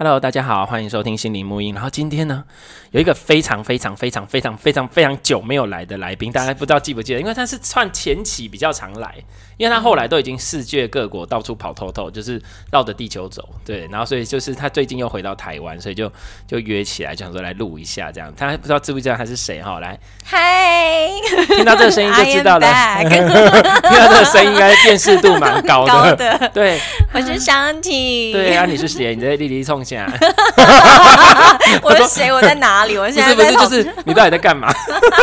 [0.00, 1.74] Hello，大家好，欢迎收听心灵沐音。
[1.74, 2.44] 然后今天呢，
[2.92, 7.20] 有一个非常非常非常非常非常非常久没有来的来宾，大家不知道记不记得？
[7.20, 9.12] 因为他是算前期比较常来。
[9.56, 12.40] 因为他后来都已经世界各国到处跑透透，就是
[12.70, 16.08] 绕着地球走，对，然后所以就是他最近又回到台湾，所以就
[16.46, 18.32] 就约起来，想说来录一下这样。
[18.36, 19.80] 他还不知道知不知道他是谁哈？
[19.80, 21.08] 来，嗨，
[21.48, 22.68] 听到这个声音就知道了。
[23.02, 25.92] 听到这个声音应该辨识度蛮高的。
[25.92, 26.78] 高的对，
[27.12, 28.30] 我是湘婷。
[28.30, 29.16] 对啊，你是谁？
[29.16, 30.06] 你在丽丽冲下。
[31.82, 32.32] 我是谁？
[32.32, 32.98] 我在哪里？
[32.98, 34.72] 我现在在不是不是就是你到底在干嘛？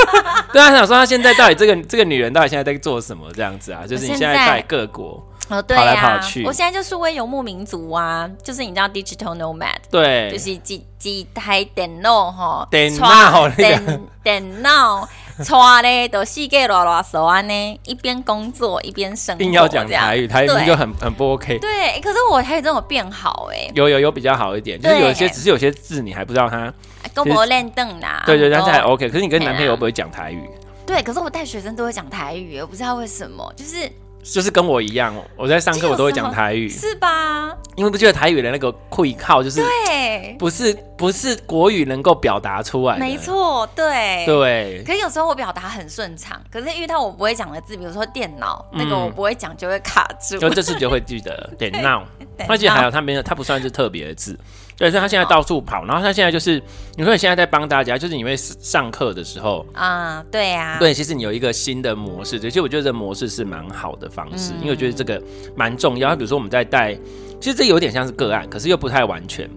[0.53, 3.85] 对啊，想说他现在到底这个这个女人到底现在在做什么这样子啊？
[3.87, 4.45] 就是你现在。
[4.45, 15.07] 在各国哦，对呀、啊，我现在就是位游牧民族啊，就是你知道 digital nomad，对，就是几几台电脑哈，电脑电电脑，
[15.43, 21.59] 刷嘞都四界拉拉手安呢，一边工作一边生活，硬要讲台语，台语就很很不 OK。
[21.59, 26.73] 对，可是我台语真的变好哎，有有有比较好一点，就是有些只是有些字你还不知道它。
[27.13, 29.09] 跟我练凳啦，对对，但是还 OK。
[29.09, 30.49] 可是你跟男朋友不会讲台语？
[30.85, 33.89] 对，可是我带学生都会讲台语，我不知道为什么，就是。
[34.33, 37.55] 就是跟我一样，我在上课我都会讲台语，是吧？
[37.75, 44.25] 因为不觉得台语的那个会靠就是对，不是不是国语能够表达出来，没错，对。
[44.25, 44.83] 对。
[44.85, 52.03] 可是有时候我表达很顺畅，可是遇到我不会讲的字，比如说电脑那个我不会讲就会卡住，就这次就会记得电脑，
[52.47, 54.37] 而且还有它没有，它不算是特别的字。
[54.77, 56.61] 对，所以他现在到处跑，然后他现在就是，
[56.97, 65.21] 你说你现在在帮大家，就是你会上课的时候啊，对呀，对，其实你有一个新的模式，其实我觉得这个模式是蛮好的方式，因为我觉得这个
[65.55, 66.13] 蛮重要。
[66.15, 66.93] 比如说我们在带，
[67.39, 69.49] 其实这有点像是个案，可是又不太完全，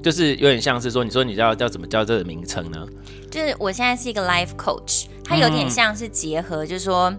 [0.00, 2.86] 就是有点像是说，你说你要叫怎么叫这个名称呢？
[3.30, 7.12] 就是我现在是一个 life coach，它有点像是结合，就是说。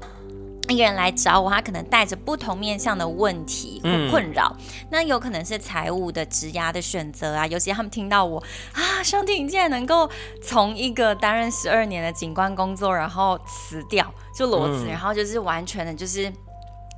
[0.70, 7.46] 一个人来找我，他可能带着不同面向的问题或困扰，嗯、那有可能是财务的、职涯的选择啊。
[7.46, 8.42] 尤其他们听到我
[8.74, 10.10] 啊，兄弟，你竟然能够
[10.42, 16.32] 从一个担任十二年的警官工作，然后辞掉就裸辞，嗯、然后就是完全的，就是。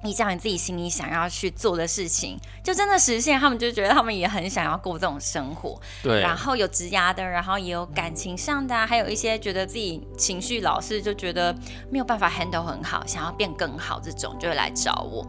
[0.05, 5.81] 你讲你自己心里想要去做的事情，就真的实现，他们就觉得他们也很想要过这种生活。
[6.03, 11.53] 对，然后有职涯的，然后也有感情上的啊，还有一些觉得自己情绪老是就觉得
[11.91, 15.25] 没有办法 handle 很好，想要变更好，这种就会来找我。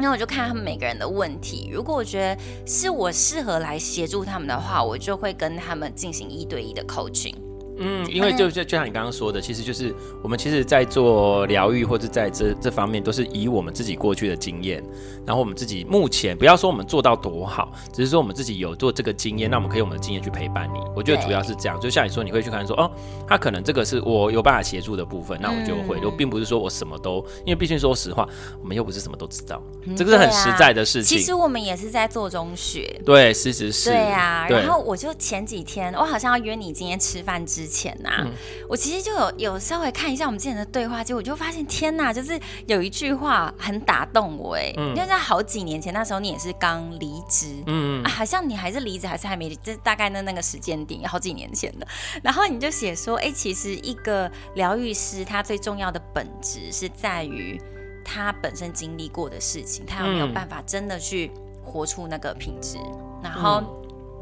[0.00, 7.34] 那我就看他们每个人的问题，如果我觉得是我适合来协助他们的话，我就会跟他们进行一对一的 coaching。
[7.78, 14.82] 嗯，因为就就就像你刚刚说的，其实就是我们其实，在做疗愈或者在这这方面，都是以我们自己过去的经验，
[15.26, 20.78] 然后我们自己目前不要说我们做到多好，只是说我们自己有做这个经验，那我们可以用我们的经验去陪伴你。
[20.96, 22.90] 我觉得主要是这样，就像你说，你会去看说，哦，
[23.26, 28.28] 他可能这个是我有办法协助的部分，那我就会，就并不是说我什么都，因为毕竟说实话，
[28.60, 29.62] 我们又不是什么都知道，
[29.96, 31.16] 这个是很实在的事情。
[31.16, 34.48] 其实我们也是在做中学，对，事实是，对啊。
[34.48, 38.10] 然后我就前几天，我好像要约你今天吃饭之前呐。
[38.20, 38.32] 嗯。
[38.68, 51.86] 我其实就有有稍微看一下我们之前的对话，结果我就发现天呐，就是有一句话很打动我哎，嗯、因为在好几年前那时候你也是刚离职，嗯、啊，好像你还是离职还是还没，这大概那那个时间点好几年前的，
[52.22, 57.60] 然后你就写说，哎、欸，其实一个疗愈师他最重要的本质是在于
[58.04, 61.30] 他本身经历过的事情，他有没有办法真的去
[61.64, 62.76] 活出那个品质，
[63.22, 63.62] 然后。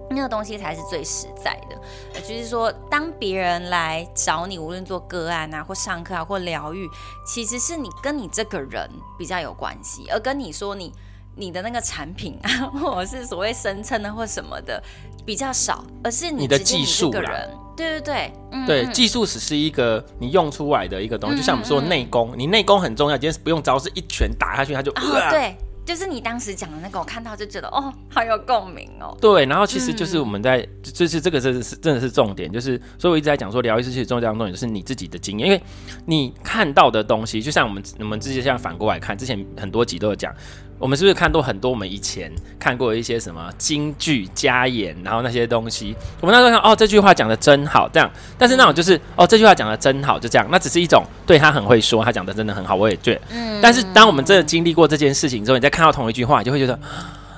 [0.09, 1.77] 嗯那个东西才是最实在的，
[2.15, 6.89] 呃，就是说，当别人来找你，无论做个案啊，或上课啊，或疗愈，
[7.27, 10.93] 其实是你跟你这个人比较有关系，而跟你说你
[11.35, 12.49] 你的那个产品啊，
[12.81, 14.81] 或者是所谓声称的或什么的
[15.25, 25.57] 比较少，而是你，你的技术个人，对对对，嗯、对，技术只是一个你用出来的一个东西，就像我们说内功，你内功很重要，今天不用招式一拳打下去，他就、哦、对。
[25.87, 29.17] 就是你当时讲的那个，我看到就觉得哦，好有共鸣哦。
[29.21, 35.63] 对，然后其实就是我们在，嗯、就是这个真的是真的是重点，就是所以我一直在讲说，疗愈师其实重要的重点就是你自己的经验，因为
[36.05, 40.35] 你看到的东西，就像我们我们直接这样反过来看，之前很多集都有讲。
[40.79, 48.11] 我们是不是看到很多我们以前看过一些什么京剧加演，然后那些东西，我们那时候看哦，这句话讲的真好，这样。
[48.37, 50.47] 但是那种就是哦，这句话讲的真好，就这样。
[50.51, 53.21] 那只是一种对他很会说，他讲的真的很好，我也觉得。
[53.31, 53.59] 嗯。
[53.63, 56.79] 但是当我们真的经历过这件事情之后，你再看到同一句话，你就会觉得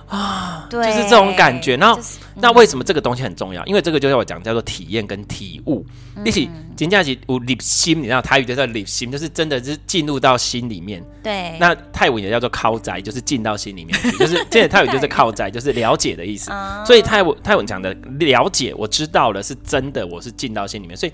[0.09, 1.77] 啊，就是这种感觉。
[1.77, 3.65] 然后，就是嗯、那为什么这个东西很重要？
[3.67, 5.85] 因为这个就是我讲叫做体验跟体悟。
[6.25, 11.05] 一起金价级我入心，你知道台语就叫入心，就是真的是进入到心里面。
[11.23, 11.57] 对。
[11.61, 16.51] 那泰文也叫做靠宅，就是进到心里面去，就是这泰语就是靠宅，就是了解的意思。
[16.85, 20.97] 所以泰文泰文讲的了解，我知道了是真的，我是进到心里面。
[20.97, 21.13] 所以。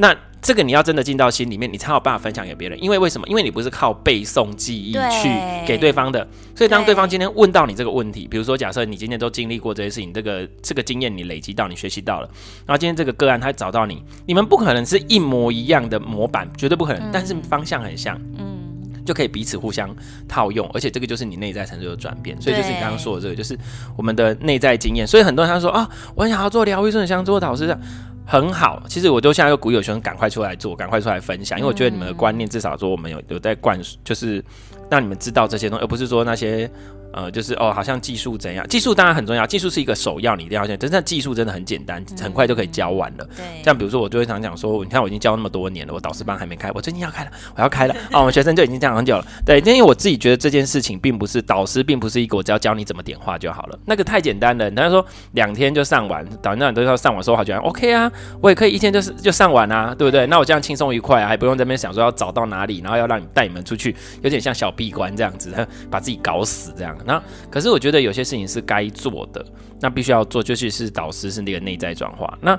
[0.00, 2.82] 那这个你要真的进到心里面，你才有办法分享给别人。
[2.82, 3.28] 因为为什么？
[3.28, 5.28] 因为你不是靠背诵记忆去
[5.66, 6.26] 给对方的。
[6.56, 12.26] 所以当对方今天问到你这个问题，比如说假设你今天都经历过这些事情，这个这个经验你累积到，你学习到了，
[12.66, 19.94] 然后今天这个个案他找到你，你们不可能是一模一样的模板，绝对不可能，嗯、但是方向很像，嗯，就可以彼此互相
[20.26, 22.40] 套用，而且这个就是你内在成就的转变。
[22.40, 23.54] 所以就是你刚刚说的这个，就是
[23.94, 25.06] 我们的内在经验。
[25.06, 27.80] 所以很多人他说啊，我很想要做疗愈，很想做导师这样。
[28.26, 34.44] 很好，其实我就现在又鼓励有学生赶快出来做，赶快出来分享，因为我觉得你们的观念至少说我们有有在灌输，就是
[34.90, 36.70] 让你们知道这些东西，而不是说那些。
[37.12, 38.66] 呃，就是哦，好像技术怎样？
[38.68, 40.78] 技术当然很重要，技术是一个首要，你一定要先。
[40.78, 43.28] 真正技术真的很简单，很快就可以教完了。
[43.36, 47.94] 对，像比如说，我就会常讲说，你看我已经教那么多年了，我导师班还没开，我最近要开了，我要开了。
[48.12, 49.24] 哦，我们学生就已经讲很久了。
[49.44, 54.64] 对，因为我自己觉得这件事情并不是导师，并不是一个我只要教你怎么点化就好了，那个太简单了。
[54.64, 58.10] 人家说两天就上完，导师都要上完说好，觉得 OK 啊，
[58.40, 60.26] 我也可以一天就是就上完啊，对不对？
[60.26, 65.52] 那我这样轻松愉快啊，还不用在那边想说要找到哪里，然后要让你带你们出去，有点像小闭关这样子，
[65.90, 66.96] 把自己搞死这样。
[67.04, 67.20] 那
[67.50, 67.80] 可是我。
[67.80, 69.42] 觉得有些事情是该做的，
[69.80, 72.38] 那必须要做，就是是导师是那个内在转化。
[72.42, 72.54] 那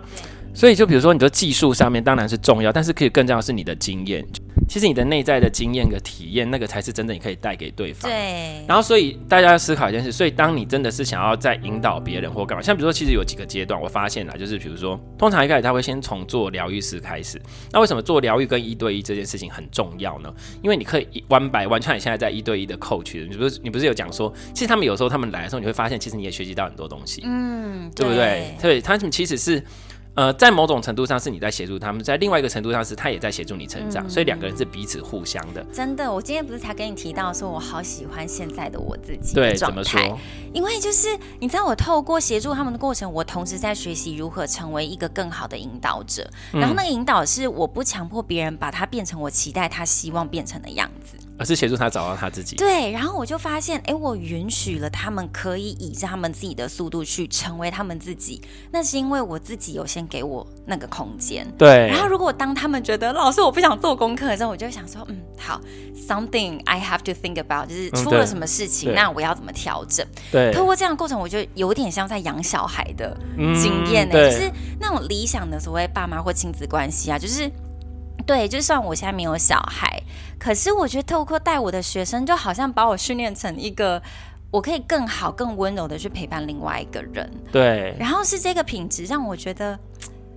[0.53, 4.25] 所以就比如说你的技术上面当然是重要，但是可以更重要的是你的经验。
[4.67, 8.09] 其实你的内在的经验的体验，那个才是真的你可以带给对方。
[8.09, 8.63] 对。
[8.67, 10.11] 然后，所以大家要思考一件事。
[10.11, 17.41] 所以，当你真的是想要在引导别人或干嘛，像比如说，其实有几个阶段，我发现了，就是比如说，通常一开始他会先从做疗愈师开始。
[17.71, 20.33] 那为什么做疗愈跟一对一这件事情很重要呢？
[20.61, 27.23] 因为你可以 one by one，像你现在在一对一的 coach，你不是你不是有讲说，其实他们有时候他们来的时候，你会发现，其实你也学习到很多东西。
[27.25, 28.55] 嗯，对不对？
[28.61, 29.61] 对，他们其实是。
[30.13, 35.63] 呃，在某种程度上是你在协助他们，在另外一个程度上是他也在协助你成长，嗯、所以两个人是彼此互相的。
[35.71, 40.19] 真的，我今天不是才跟你提到说，我好喜欢现在的我自己对，怎么说？
[40.53, 46.29] 因为就是你知道，我透过协助他们的过程，我同时在学习如何成为一个更好的引导者。
[46.53, 51.15] 嗯、然后那个引导是我不强迫别人把他变成我期待他希望变成的样子。
[51.41, 52.55] 而是协助他找到他自己。
[52.55, 58.39] 对，然后我就发现，哎，我允许了他们可以以他们自己的速度去成为他们自己。
[58.71, 61.51] 那是因为我自己有先给我那个空间。
[61.57, 61.87] 对。
[61.87, 65.59] 然后，如果当他们觉得老师我不想做功课的时候，我就会想说，嗯，好
[65.95, 70.05] ，something I have to think about，就是出了什么事情，嗯、那我要怎么调整？
[70.31, 70.53] 对。
[70.53, 73.17] 透过这样的过程，我就有点像在养小孩的
[73.59, 77.49] 经验呢、欸，嗯、就是那种理想的所谓爸妈或亲子关系啊，就是
[78.23, 80.01] 对，就算我现在没有小孩。
[80.39, 84.01] 可是我觉得透过带我的学生，就好像把我训练成一个，
[84.49, 87.29] 我可以更好、更温柔的去陪伴另外一个人。
[87.51, 87.95] 对。
[87.99, 89.77] 然后是这个品质让我觉得，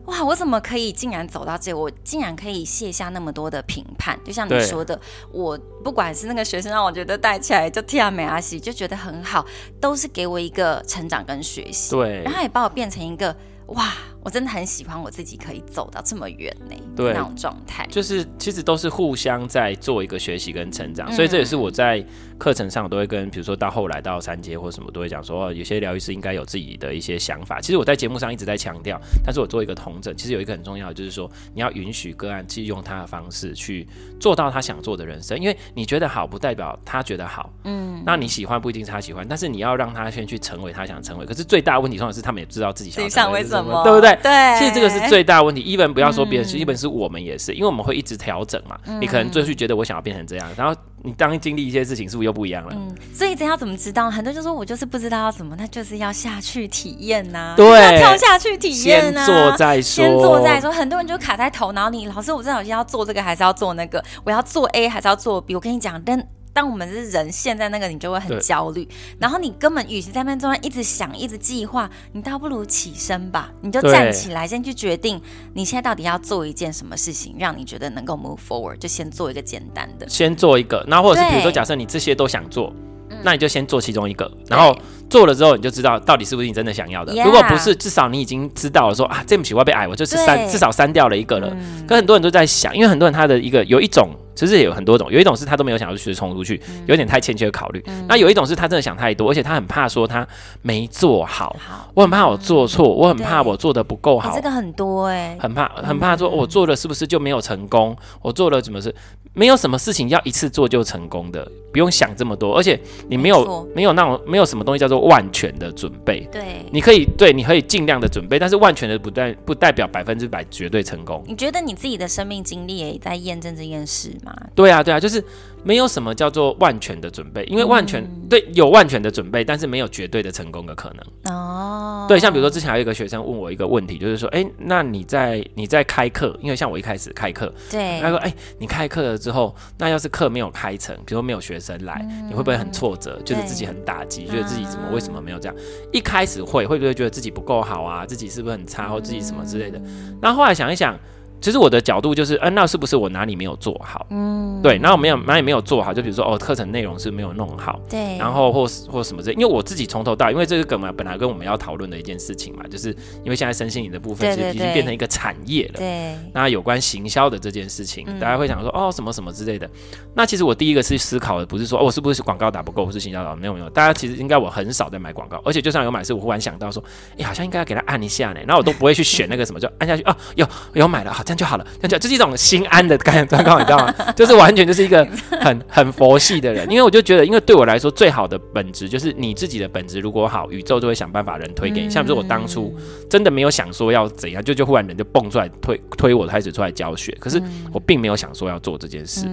[0.05, 1.73] 哇，我怎么可以竟然走到这？
[1.73, 4.19] 我竟然可以卸下那么多的评判。
[4.25, 5.01] 就像你说的，
[5.33, 9.45] 我不管是那个学生让我觉得带起来就替阿美阿西，就觉得很好，
[9.81, 11.93] 都是给我一个成长跟学习。
[11.93, 12.23] 对。
[12.23, 13.35] 然后也把我变成一个。
[13.69, 13.95] 哇，
[14.25, 22.03] 我真的很喜欢我自己可以走到这么远呢，对那种状态，就是其实都是互相在做一个学习跟成长，嗯、所以这也是我在
[22.39, 27.61] 课程上我都会跟，比如说到后来到三阶或什么都会讲说，有些疗愈师应该有自己的一些想法。
[27.61, 33.87] 其实我在节目上一直在强调，但是我做一个同整，其实有一个很重要的就是说，你要允许个案去用他的方式去
[34.19, 41.27] 做到他想做的人生，因为你觉得好不代表他觉得好，嗯，那你喜欢不一定是他喜欢，但是你要让他先去成为他想成为。
[41.27, 43.45] 可是最大的问题通常是他们也不知道自己想成为。
[43.45, 44.14] 什么对不对？
[44.23, 45.61] 对，其实这个是最大的问题。
[45.61, 48.79] 一本不要说别人，是一本是我们也是，因为我们会一直调整嘛。
[48.87, 52.71] 嗯、你可能最初觉得我想要变成这样，然后你当经历一些事情，是不是又不一样了？
[52.75, 54.11] 嗯，所以这要怎么知道？
[54.11, 60.73] 很多人就说我就是不知道要怎么，那就是要下去体验呐、啊，对，要跳下去体验呐、啊，先做再说，先做再说。
[60.73, 64.03] 很多人就卡在头脑里，老师，我这好像要做这个还是要做那个？
[64.25, 65.55] 我要做 A 还是要做 B？
[65.55, 66.27] 我跟你讲，但。
[66.55, 75.21] 当我们是人，陷在那个你就会很焦虑，然后你根本与其在那边中间一直想、一直计划，你倒不如起身吧，你就站起来，先去决定
[75.53, 82.77] 你现在到底要做一件什么事情，让你觉得能够 move forward，就先做一个简单的，先做一个，那或者是比如说，假设你这些都想做，对
[83.25, 84.77] 那你就先做其中一个，然后
[85.11, 87.13] 做了之后，你就知道到底是不是你真的想要的。
[87.25, 91.49] 如果不是，至少你已经知道了说，啊，这不喜欢被爱，我就是删，至少删掉了一个了。
[91.53, 94.11] 嗯、可很多人都在想，因为很多人他的一个有一种。
[94.37, 97.81] 其实也有很多种，有一种是他都没有想要去冲出去，有点太欠缺考虑。
[97.87, 100.27] 嗯、那有一种是他真的想太多，而且他很怕说他
[100.61, 101.55] 没做好。
[101.65, 104.35] 好我很怕我做错，嗯、我很怕我做的不够好。
[104.35, 107.93] 这个很多哎、欸，很怕很怕说，我做了是不是就没有成功？
[107.93, 108.93] 嗯、我做了怎么是？
[109.35, 116.27] 没有什么事情要一次做就成功的，不用想这么多，而且你没有没，没有那种没有什么东西叫做万全的准备。
[116.31, 121.23] 对，你可以对，你可以尽量的准备，但是万全的不代不代表百分之百绝对成功。
[121.27, 124.33] 你觉得你自己的生命经历也在验证这件事吗？
[124.55, 125.23] 对啊，对啊，就是
[125.65, 131.35] 没有什么叫做万全的准备，因为万全、嗯、对有万全的准备，但是没有绝对的成功的可能。
[131.35, 145.57] 哦，对，像比如说之前还有一个学生问我一个问题，就是说，哎，那你在你在开课，因为像我一开始开课，对，他说，哎，你开课了之后，那要是课没有开成，比如说没有学生来，嗯、你会不会很挫折，觉得自己很打击，觉得自己怎么为什么没有这样？
[145.93, 148.05] 一开始会会不会觉得自己不够好啊？
[148.05, 149.81] 自己是不是很差，或自己什么之类的？
[150.21, 150.99] 然后后来想一想。
[151.45, 154.07] 其实我的角度就是，嗯、呃，那是不是我哪里没有做好？
[154.09, 169.69] 嗯，对，那我没有哪里没有做好，就比如说哦，课程内容是没有弄好，对，然后或或什么之类，因为我自己从头到，因为这个梗嘛，本来跟我们要讨论的一件事情嘛，就是因为现在身心灵的部分其实已经变成一个产业了，对，那有关行销的这件事情，大家会想说哦，什么什么之类的。
[170.15, 176.83] 那其实我第一个是思考的，不是说哦，我是不是广告打不够，或是行销打没有没有，大家其实应该我很少在买广告，而且就算有买，是我忽然想到说，
[177.19, 182.15] 哎，好像应该要给他按一下呢，然后我都不会去选那个什么，就按下去啊，有有买了，好，这 样就好了，这样就这是。
[182.15, 183.93] 一种心安的感觉状况，你知道吗？
[184.15, 185.05] 就是完全就是一个
[185.43, 191.91] 很很佛系的人，因为我就觉得，因为对我来说，最好的本质就是你自己的本质如果好，宇宙就会想办法人推给你。
[191.91, 192.73] 像比如说我当初
[193.11, 199.27] 真的没有想说要怎样，就就忽然人就蹦出来推推我开始出来教学，可是我并没有想说要做这件事，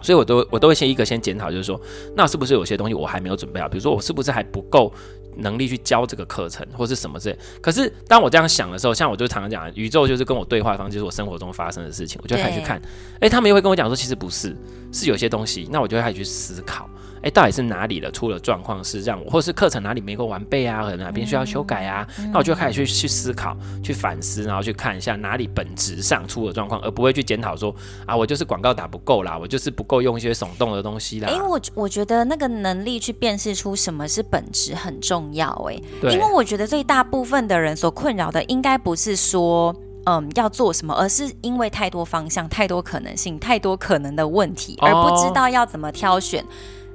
[0.00, 1.80] 所以我都我都会先一个先检讨，就是说
[2.14, 3.68] 那是不是有些东西我还没有准备好？
[3.68, 4.92] 比如说我是不是还不够？
[5.36, 12.78] 能力去教这个课程或是什么之类，可是当我这样想的时候，像我就常常讲，宇宙就是跟我对话方，就是我生活中发生的事情，我就开始去看，
[13.14, 14.56] 哎、欸，他们又会跟我讲说，其实不是，
[14.92, 16.88] 是有些东西，那我就会开始去思考。
[17.24, 22.06] 哎，到底是哪里的出了状况，是让我，或是课程哪里没够完备啊，可能哪边需要修改啊？
[22.18, 31.30] 嗯、那我就开始去去思考、去反思，然后去看一下哪里本质上出了状况，而不会去检讨说啊，我就是广告打不够啦，我就是不够用一些耸动的东西啦。
[31.30, 46.44] 哎，我我觉得那个能力去辨识出什么是本质很重要，哎，对因为我觉得最大部分的人所困扰的，应该不是说嗯要做什么，而是因为太多方向、太多可能性、太多可能的问题，而不知道要怎么挑选。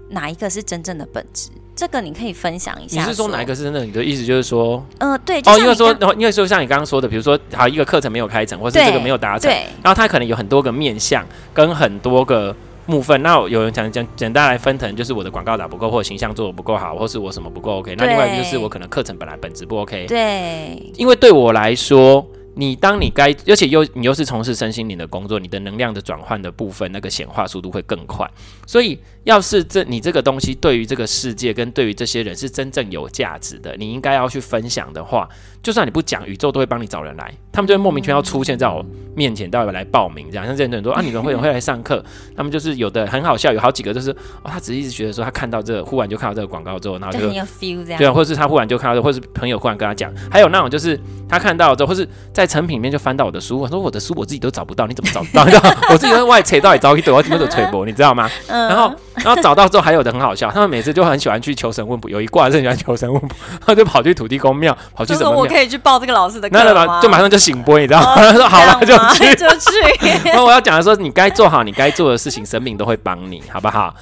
[0.10, 1.50] 哪一个是真正的本质？
[1.76, 3.02] 这个你可以分享一下。
[3.02, 3.86] 你是说哪一个是真的？
[3.86, 9.50] 你的意思就是说，嗯、呃，对，哦，因为说，因为说像你刚刚说的，比如说，好一个课程没有开成，或是这个没有达成，
[9.82, 12.54] 然后它可能有很多个面向跟很多个
[12.86, 13.22] 部分。
[13.24, 17.96] 那有人讲讲简单来分腾，就是我的广告打不够，或者形象做的不够好，或是我什么不够 OK。
[17.98, 20.06] 那另外一个就是我可能课程本来本质不 OK。
[20.08, 22.28] 对，因为对我来说。
[22.56, 28.30] 你当你该，而且又你又是从事身心灵的工作，你的能量的转换的部分，那个显化速度会更快。
[28.68, 35.28] 所以，要是这你这个东西对于这个世界跟对于这些人是真正有价值的，你应该要去分享的话，
[35.64, 40.46] 就算你不讲，宇宙都会帮你找人来，他们就会莫名其妙出现在我面前，到来报名这样。
[40.46, 42.04] 像这些人说啊，你们会会来上课，
[42.36, 44.12] 他们就是有的很好笑，有好几个就是
[44.44, 52.50] 哦，他只是一直觉得说他看到这个，忽然就看到这个广告之后，然后就，就 feel 这样，对啊，或是他忽然就看到，或是朋友忽然跟他讲，还有那种就是他看到之后，或是在。
[52.50, 55.46] 成品里面就翻到我的书，我说我的书我自己都找不到，你怎么找不到？
[55.46, 58.28] 你知道我自己在外扯到底找一堆，我怎么都扯不，你知道吗？
[58.48, 58.92] 然后
[59.24, 63.36] 然后找到之后还有的很好笑，他们每次就很喜欢去求神问卜，有一卦是很喜欢求神问卜，
[63.66, 65.32] 他就跑去土地公庙，跑去什么？
[65.32, 67.00] 我可以去报这个老师的课吗？
[67.02, 68.16] 就马上就醒波，你知道吗？
[68.16, 70.22] 他说好了就去 就去。
[70.34, 73.94] 那我要讲的说，你该做好你该做的事情，神明都会帮你，好不好？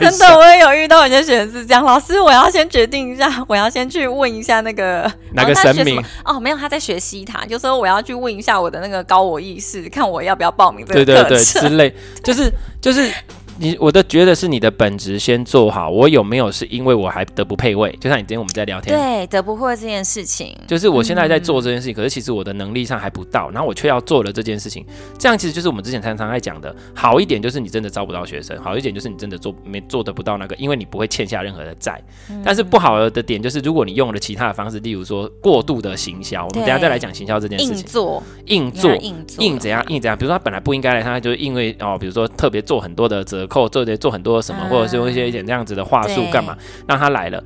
[0.00, 13.10] 真的，我也有遇到有些学生是这样，老师，我要先决定一下，我要先去问一下那个哪个神明哦，没有，他在学习他，就说我要去问一下我的那个高我意识，看我要不要报名这个课程，对对对，之类， 就是就是。
[13.58, 17.90] 你我的觉得是你的本职先做好，我有没有是因为我还德不配位？
[18.00, 24.84] 就像你今天我们在聊天，对德不配位这件事情，就是我现在在做这件事情，嗯、可是其实我的能力上还不到，然后我却要做了这件事情，
[25.18, 32.02] 这样其实就是我们之前常常在讲的，好一点就是你真的招不到学生，好一点就是你真的做没做得不到那个，因为你不会欠下任何的债。
[32.30, 38.22] 嗯、但是不好的点就是，如果你用了其他的方式，例如说过度的行销，我们等下再来讲行销这件事情，硬做。
[38.46, 39.44] 硬做硬做。
[39.44, 44.40] 硬怎样硬怎样，比如说他本来不应该来，他就是因为哦，比如说特别做很多的折扣，做的做很多。
[44.40, 46.56] 什么，或者是用一些一点这样子的话术干嘛，
[46.86, 47.42] 让他来了？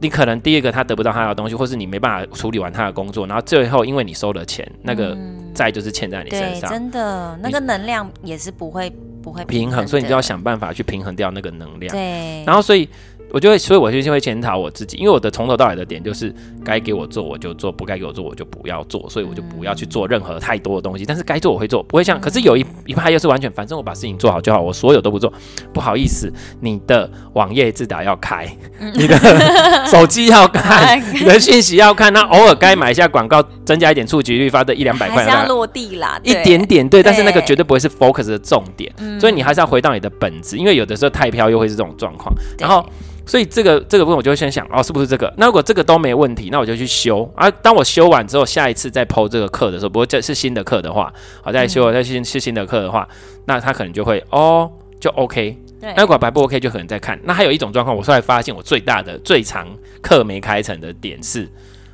[0.00, 5.16] 你可能第一个他得不到他的东西，或是你没办法处理完他的工作，然后最后因为你收了钱，那个
[5.54, 6.70] 债就是欠在你身上。
[6.70, 11.92] 真的，那个能量也是不会不会平衡，所以你就要想办法去平衡掉那个能量。
[11.94, 12.88] 对，然后所以。
[13.34, 16.32] 我就会，所以我就先会检讨我自己，因为我的从头到尾的点就是
[16.64, 21.04] 该给我做我就做，不该给我做我就不要做，所以我就不要去做任何太多的东西。
[21.04, 22.20] 但是该做我会做，不会像。
[22.20, 25.32] 可是有一一派又是完全，反正我把事情做好就好，我所有都不做。
[25.72, 28.48] 不好意思，你的网页自打要开，
[28.94, 29.18] 你的
[29.90, 42.86] 手机要看，你的讯息要看，那偶尔该买一下广告，增加一点触及率，发的一两百块，落地啦，一点点对，但是那个绝对不会是 focus 的重点，所以你还是要回到你的本质，因为有的时候太飘又会是这种状况，然后。
[43.26, 45.32] 所以这个这个部分我就会先想哦，是不是这个？
[45.36, 47.50] 那如果这个都没问题，那我就去修啊。
[47.50, 51.12] 当我修完之后，下一次再 PO 这个课的时候，不过这是新的课的话，
[51.42, 53.08] 好再修，再新是新的课的话，
[53.46, 55.58] 那他可能就会哦，就 OK。
[55.80, 55.92] 对。
[55.96, 57.18] 那如果还不 OK，就可能再看。
[57.24, 59.66] 那还有一种状况，我后来发现我最大的最长
[60.02, 61.48] 课没开成的点是，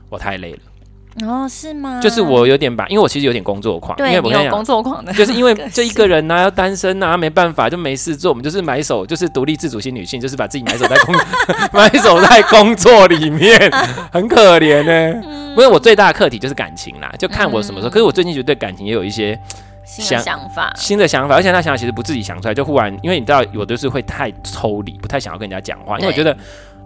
[0.09, 0.59] 我太累了。
[1.26, 2.00] 哦，是吗？
[2.00, 8.31] 就是我有点把，因为我其实有点工作狂，对，因为我有工作狂的，就是因为 就一个人呐、啊，要单身呐、啊，没办法，就没事做。
[8.31, 11.14] 我们就是埋手，就是独立自主型女性，就是把自己埋首在工，
[11.75, 13.59] 埋首在工作里面，
[14.12, 15.21] 很可怜呢、欸。
[15.50, 17.90] 因为、嗯、我最大的课题就是感情啦，就看我什么时候。
[17.90, 19.37] 嗯、可是我最近觉得对感情也有一些
[19.85, 26.37] 新的想法，新的想法，而且那想法其实不自己想出来，就忽然，因为你知道，有的是会太抽离，不太想要跟人家讲话，因为我觉得。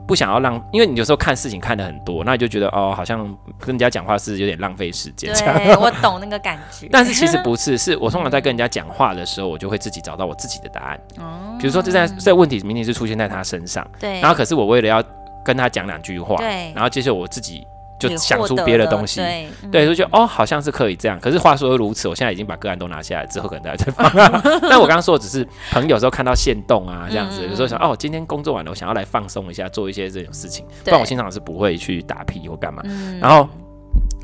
[0.06, 3.18] 不想要让，因为你有时候看事情看的很多，那你就觉得哦，好像
[3.58, 5.32] 跟人家讲话是有点浪费时间。
[5.34, 6.88] 对，我懂那个感觉。
[6.90, 11.00] 但是其实不是， 是我通常在跟人家讲话的时候，我就会自己找到我自己的答案。
[11.18, 11.56] 哦。
[11.58, 14.20] 比如说，这在这问题明明是出现在他身上，对。
[14.20, 15.02] 然后可是我为了要
[15.44, 16.72] 跟他讲两句话，对。
[16.74, 17.66] 然后接着我自己。
[17.98, 21.18] 就想出别的东西，对，对，就觉得哦，好像是可以这样。
[21.20, 24.10] 可是话说如此，我现在已经把个案都拿下来，之后可能大家再放。
[24.68, 30.66] 但我刚刚说的只是朋友有时候看到线动啊这样子，有时候想哦，今天工作完了，我想要来放松一下，做一些这种事情。
[30.84, 32.82] 不然我经常是不会去打屁或干嘛。
[33.20, 33.48] 然后，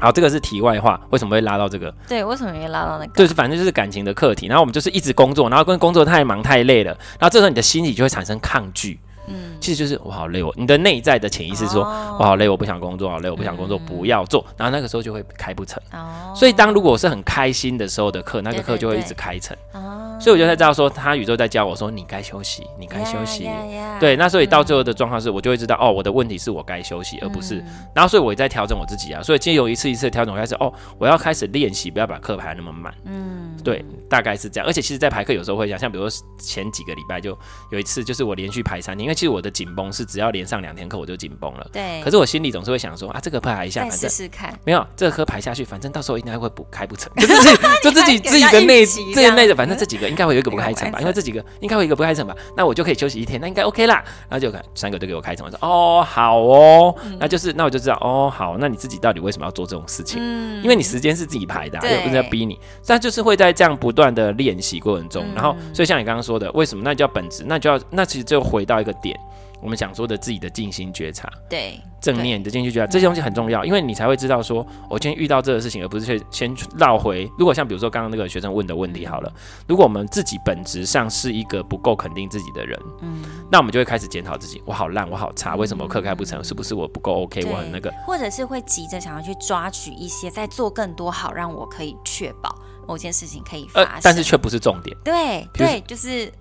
[0.00, 1.95] 好，这个是题外话，为什么会拉到这个？
[2.09, 3.12] 对，为什么会拉到那个？
[3.15, 4.47] 就是反正就是感情的课题。
[4.49, 8.99] 然后我们就是一直工作，然后跟工作太忙太累了，然后这时候你的心里就会产生抗拒。
[9.27, 15.81] 嗯，其实就是我好累，我你的内在的潜意识说，哦、我好累，我不想工作，好累，我不想工作，嗯、不要做，然后那个时候就会开不成。
[15.93, 19.57] 哦，所以当如果我是很开心的时候的课，那个课就会一直开成。
[19.73, 23.45] 哦，所以我就在知道说，他宇宙在教我说，你该休息，你该休息。
[23.45, 23.99] Yeah, yeah, yeah.
[23.99, 27.57] 对，那所以到最后的状况是，我就会知道，哦，我的问题是我该休息，而不是。
[27.57, 32.95] 嗯、然后所以我也在调整我自己啊，所以今天有一次一次的调整，我开始哦，我要开始练习，不要把课排那么满。
[33.05, 34.67] 嗯，对，大概是这样。
[34.67, 37.37] 而且其实，在排课有时候会讲，像比如说前几个礼拜就
[37.71, 39.91] 有一次，就是我连续排三天，因为其实我的紧绷。
[39.93, 42.00] 是只要连上两天课我就紧绷了，对。
[42.05, 44.57] 可是我心里总是会想说啊，这个排一下，反正试试看。
[44.65, 54.05] 没有这个课排下去，反正到时候应该会补开不成， 就自己就自己自己的内这些内的，反正这几个应该会有一个不开成吧，因为这几个应该会有一个不开成吧，那我就可以休息一天，那应该 OK 啦。
[54.29, 60.21] 然后就看三个都给我开成，我说哦好哦，那就是那我就知道哦好，那你自己到底为什么要做这种事情？
[60.63, 62.58] 因为你时间是自己排的，又不是在逼你。
[62.87, 67.45] 但就是会在这样不断的练习过程中，然后所以像你刚刚说的，为什么那叫本质？
[67.47, 69.19] 那就要那其实就回到一个点。
[69.60, 77.30] 我们想说的自己的静心觉察，对正念的静心觉察，这些东西很重要，因为你才会知道说，我今天遇到这个事情，而不是去先绕回。
[77.38, 79.32] 如果像比如说刚刚那个学生问的问题好了，
[79.66, 86.42] 如果我们自己本质上是一个不够肯定自己的人，嗯，那我们就会开始检讨自己，我好烂，我好差，为什么我课开不成？
[86.42, 87.44] 是不是我不够 OK？
[87.44, 92.54] 我很那个，或者是会急着想要去抓取一些，再做更多好，让我可以确保
[92.88, 94.96] 某件事情可以发生，呃、但是却不是重点。
[95.04, 96.32] 对对，就是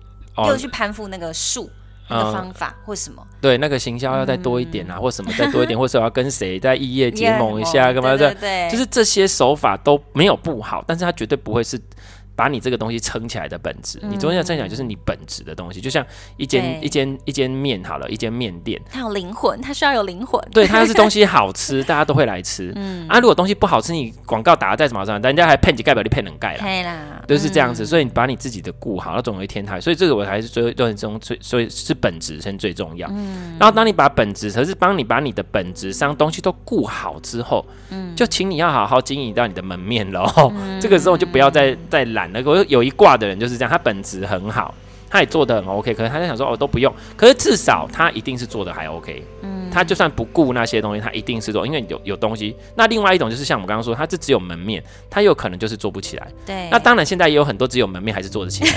[0.48, 1.68] 又去攀附那个树。
[2.10, 3.26] 那个方法或什么？
[3.40, 8.34] 对，那个行销要再多一点啊，或什么再多一点， 或者我要跟谁在异业结盟一下，干嘛的？
[8.34, 11.80] 对，就是这些手法都没有不好，但是它绝对不会是。
[12.40, 16.02] 把你这个东西撑起来的本质，你中间要撑起来就是你本质的东西，就像
[16.38, 20.42] 一间一间一间面好了，一间面店，它有灵魂，它需要有灵魂。
[20.50, 22.72] 对，它要是东西好吃， 大家都会来吃。
[22.76, 26.60] 嗯啊，如果东西不好吃，你广告打的再怎么好，人家还骗几盖表，你骗能盖了。
[26.62, 27.84] 对啦，都是这样子。
[27.84, 29.78] 所以你把你自己的顾好，那总有一天它。
[29.78, 33.06] 所以这个我还是最最终最所以是本质先最重要。
[33.10, 33.58] 嗯。
[33.60, 40.50] 然后当你把本质，可是帮你把你的本质上东西都顾好之后，嗯，就请你要好好经营到你的门面喽。
[40.80, 42.29] 这个时候就不要再再懒。
[42.32, 44.74] 那个有一挂的人就是这样，他本质很好，
[45.08, 49.24] 他也做的很 OK，可是他在想说哦都不用，可是至少他一定是做的还 OK。
[49.42, 52.56] 嗯，他就算不顾那些东西，他一定是做，因为有有东西。
[52.74, 56.26] 那另外一种就是像我们刚刚说，他这只有门面，他有可能就是做不起来。
[56.44, 58.70] 对，那当然现在也有很多只有门面还是做得起来，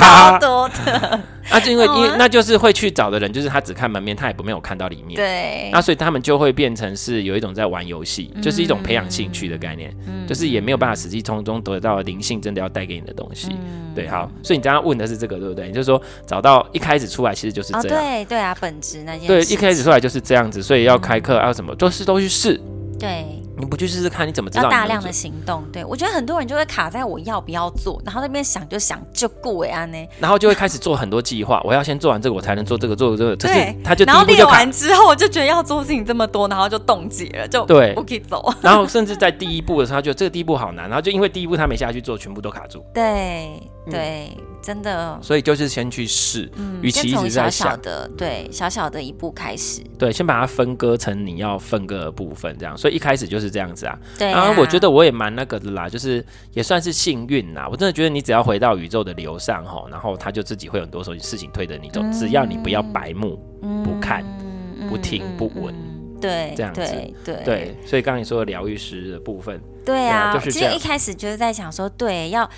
[0.00, 1.20] 超多的。
[1.50, 5.16] 那就因为因为那就是会去找的人，就是他只看门面，他也不没有看到里面。
[5.16, 5.70] 对。
[5.72, 9.94] 那所以他们就会变成是有一种在玩游戏，就是一种培养兴趣的概念，
[10.26, 13.48] 就是也没有办法实际从中得到灵性真的要带给你的东西。
[13.94, 14.30] 对，好。
[14.42, 15.70] 所以你刚刚问的是这个，对不对？
[15.70, 17.98] 就是说找到一开始出来其实就是这样。
[17.98, 19.26] 对对啊，本质那件。
[19.26, 22.60] 对，一开始出来就是这样子，所以要开课要什么，都是都去试。
[22.98, 23.24] 对。
[23.60, 24.62] 你不去试试看，你怎么知道？
[24.62, 25.64] 要大量的行动。
[25.72, 31.60] 对，我觉得很多人就会卡在我要不要做，然后那边想就想就顾维安呢，然后就会开始做很多计划。
[31.66, 33.34] 我要先做完这个，我才能做这个，做这个。
[33.34, 38.48] 对，他就然后练完之后，我就觉得要做事情这么多，然后就冻结了，就对，不可以走。
[38.62, 42.84] 然后甚至在第一步的时候，他觉得这个第一步好难，然后就因为第一步他没下去做，全部都卡住。
[42.94, 44.30] 对对。
[44.38, 53.98] 嗯真的，所以就是先去试，嗯，与其一直在想小小的，对，小小的一步开始，对，先把它分割成你要分割的部分，这样，所以一开始就是这样子啊。
[54.18, 57.66] 对啊，然后我觉得我也蛮那个的啦，就是也算是幸运啦。
[57.70, 64.24] 我真的觉得你只要回到宇宙的流上吼，然后他就自己会有很多时候事情推着你走，嗯，只要你不要白目，嗯，不看，
[64.88, 65.74] 不听，不闻，
[66.20, 67.76] 对，这样子，对对，对。
[67.86, 72.48] 所以刚刚你说的疗愈师的部分，对啊，对啊，就是其实一开始就是在想说，对，要。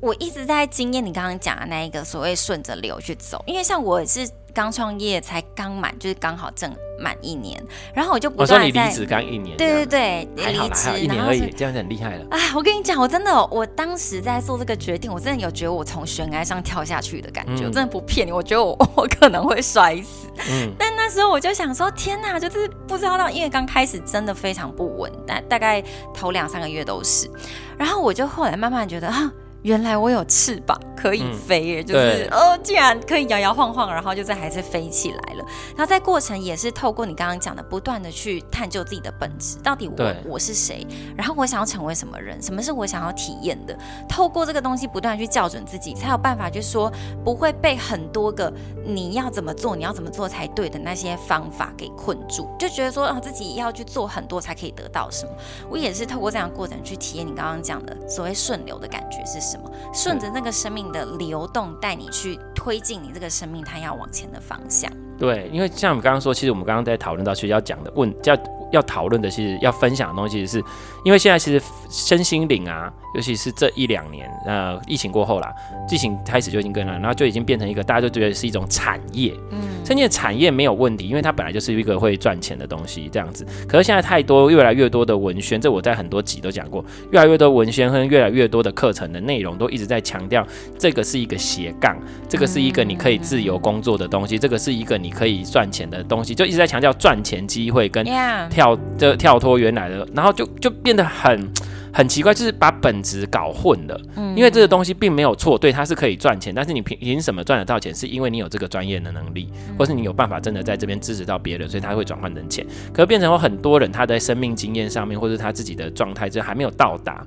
[0.00, 7.60] 我一直在经验你刚刚讲的那一个所谓顺着流去走，因为像我是刚创业，才刚满，就是刚好正满一年，
[7.92, 8.54] 然后我就不断在。
[8.54, 9.56] 我说你离职刚一年。
[9.56, 12.26] 对对对，离职一年而已，这样子很厉害了。
[12.30, 20.28] 哎，我跟你讲，我真的，我当时在做这个决定，我真的有觉得我从悬崖上跳下去的感觉，嗯、我真的不骗你，我觉得我我可能会摔死。
[20.50, 20.72] 嗯。
[20.78, 25.82] 但那时候我就想说，天哪，就是不知道到，因为刚开始真的非常不稳，但大概
[26.14, 27.28] 头两三个月都是，
[27.76, 29.32] 然后我就后来慢慢觉得啊。
[29.64, 35.44] 原来我有翅膀可以飞耶，嗯、就是哦，竟然可以摇摇晃晃，然后就在还是飞起来了。
[35.74, 43.74] 然后在过程也是透过你刚刚讲的，不断的去探究自己的本质，到底我我是谁，然后我想要成为什么人，什么是我想要体验的。
[44.06, 46.92] 透过这个东西不断去校准自己，才有办法，就是说
[47.24, 48.52] 不会被很多个
[48.84, 55.32] 你要怎么做，你要怎么做才对的那些方法给困住，就觉得说啊自己要去做很多才可以得到什么。
[55.70, 59.53] 我也是透过这样的过程去体验你刚刚讲的所谓顺流的感觉是什么。
[59.54, 59.70] 什么？
[59.92, 64.90] 顺着那个生命的流动，带你去推进你这个生命它要往前的方向。
[65.16, 68.36] 对，因为像我们刚刚说，其实我们刚刚在讨论到，其实要讲的问叫。
[68.74, 70.62] 要讨论的，其实要分享的东西是，
[71.04, 75.52] 因为现在其实身心灵啊，尤其是这一两年，呃，疫情过后啦，
[75.90, 79.32] 疫情开始就已经跟了，然后就已经变成一个大家就觉得是一种产业。
[79.50, 83.46] 嗯，身心的产业没有问题，因为它本来就是一个会赚钱的东西，这样子。
[83.68, 90.46] 可是现在太多越来越多的文宣，这我在很多集都讲过，越来越多文宣和越来越多的课程的内容都一直在强调，
[90.78, 91.96] 这个是一个斜杠，
[92.28, 98.04] 这个是一个你可以自由工作的东西，这个是一个你可以赚钱的东西，就一直在强调赚钱机会跟
[98.50, 98.63] 跳。
[98.64, 101.48] 跳的跳脱原来的，然后就就变得很
[101.92, 104.00] 很奇怪，就是把本质搞混了。
[104.16, 107.94] 嗯，因为这个东西并没有错，对，它是可以赚钱，但是你凭凭什么赚得到钱？
[107.94, 109.48] 是因为你有这个专业的能力，
[109.78, 112.66] 或是你有办法真的在这边支持到别人，所以他会转换成钱。
[112.92, 117.24] 可是变成有很多人他在生命经验上面，或者他自己的状态，就还没有到达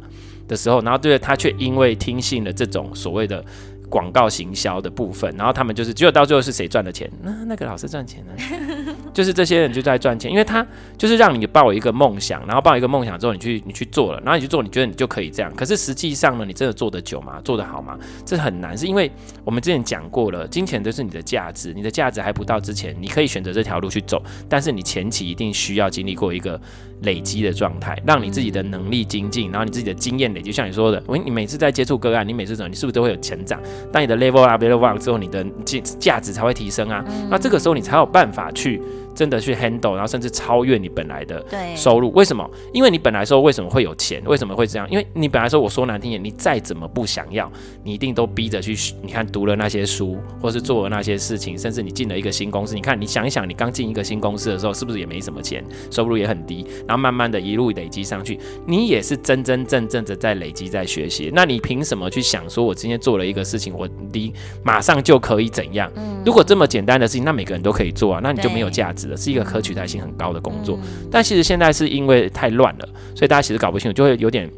[0.48, 3.44] 的时候，然后对他却因为听信了这种所谓的。
[3.90, 7.10] 广告行销的部分，然后他们就是只有到最后是谁赚的钱？
[7.22, 8.34] 那那个老师赚钱呢？
[9.14, 10.66] 就是这些人就在赚钱，因为他
[10.98, 15.54] 就是让你抱一个梦想，然后抱一个梦想之后，你去你去做了，然后你去做，你觉得你就可以这样。
[15.56, 17.42] 可是实际上呢，你真的做得久吗？
[17.44, 17.98] 做得好吗？
[18.26, 19.12] 这很难，是因为
[19.44, 26.60] 我们之前讲过了，金钱都是你的价值，你的价值还不到之前，你可以选择这条路去走，但是你前期一定需要经历过一个。
[27.04, 33.62] 累积的状态，让你自己的能力精进，然后你自己的经验累积，像你说的，我你每次在接触个案，你每次怎么，你是不是都会有成长？
[33.92, 37.04] 当你的 level up，level up 之后，你的价价值才会提升啊。
[37.30, 38.82] 那这个时候你才有办法去。
[39.18, 41.44] 真的去 handle，然后甚至超越你本来的
[41.76, 42.12] 收入。
[42.12, 42.48] 为什么？
[42.72, 44.22] 因为你本来说为什么会有钱？
[44.28, 44.88] 为什么会这样？
[44.92, 47.52] 因为你本来说我说难听点，你再怎么不想要，
[47.84, 48.76] 你一定都逼着去。
[49.02, 52.76] 你看读了那些书，或是做了那些事情，甚至你进了一个新公司。
[52.76, 56.64] 你看，你想一想，你刚进一个新公司的时候，是不是也没什么钱，收入也很低？
[56.88, 61.32] 然后慢慢的一路累积上去，你也是真真正正的在累积，在学习。
[61.34, 64.32] 那你凭什么去想说，我今天做了一个事情，我离
[64.64, 65.92] 马上就可以怎样？
[66.24, 69.07] 如果这么简单的事情，那每个人都可以做啊，那你就没有价值。
[69.16, 70.78] 是一个可取代性很高的工作，
[71.12, 74.50] 但其实现在是因为太乱了，所以大家其实搞不清楚，就会有点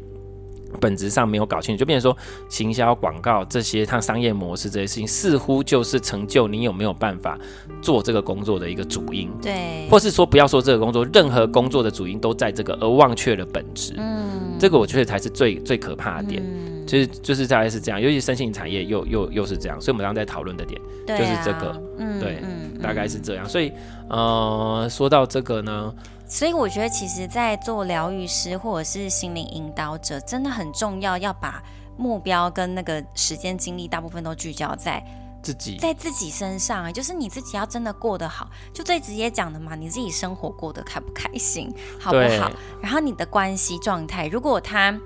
[0.80, 2.16] 本质上没有搞清楚，就变成说
[2.48, 7.38] 行销广告这些，它商业模式这些事情，似乎就是成就你有没有办法
[7.82, 16.42] 做这个工作的一个主因，对，或是说不要说这个工作，任何工作的主因都在这个，而忘却了本质，嗯，这个我觉得才是最最可怕的点，
[16.86, 22.42] 其实就是大概是这样，尤其身心产业又又又是这样，所以我们刚刚在讨论的点就是这个，嗯，对。
[22.82, 23.70] 大概是这样，所以，
[24.08, 25.92] 呃，说到这个呢，
[26.30, 31.60] 所以我觉得，其实，在做疗愈师或者是心灵引导者，真的很重要，要把
[31.98, 35.04] 目标跟那个时间精力大部分都聚焦在
[35.42, 41.68] 自己，在自己身上，就是你自己要真的过得好，就最直接讲的嘛，你自己生活过得开不开心，
[42.00, 42.50] 好不好？
[42.80, 44.96] 然后你的关系状态，如果他。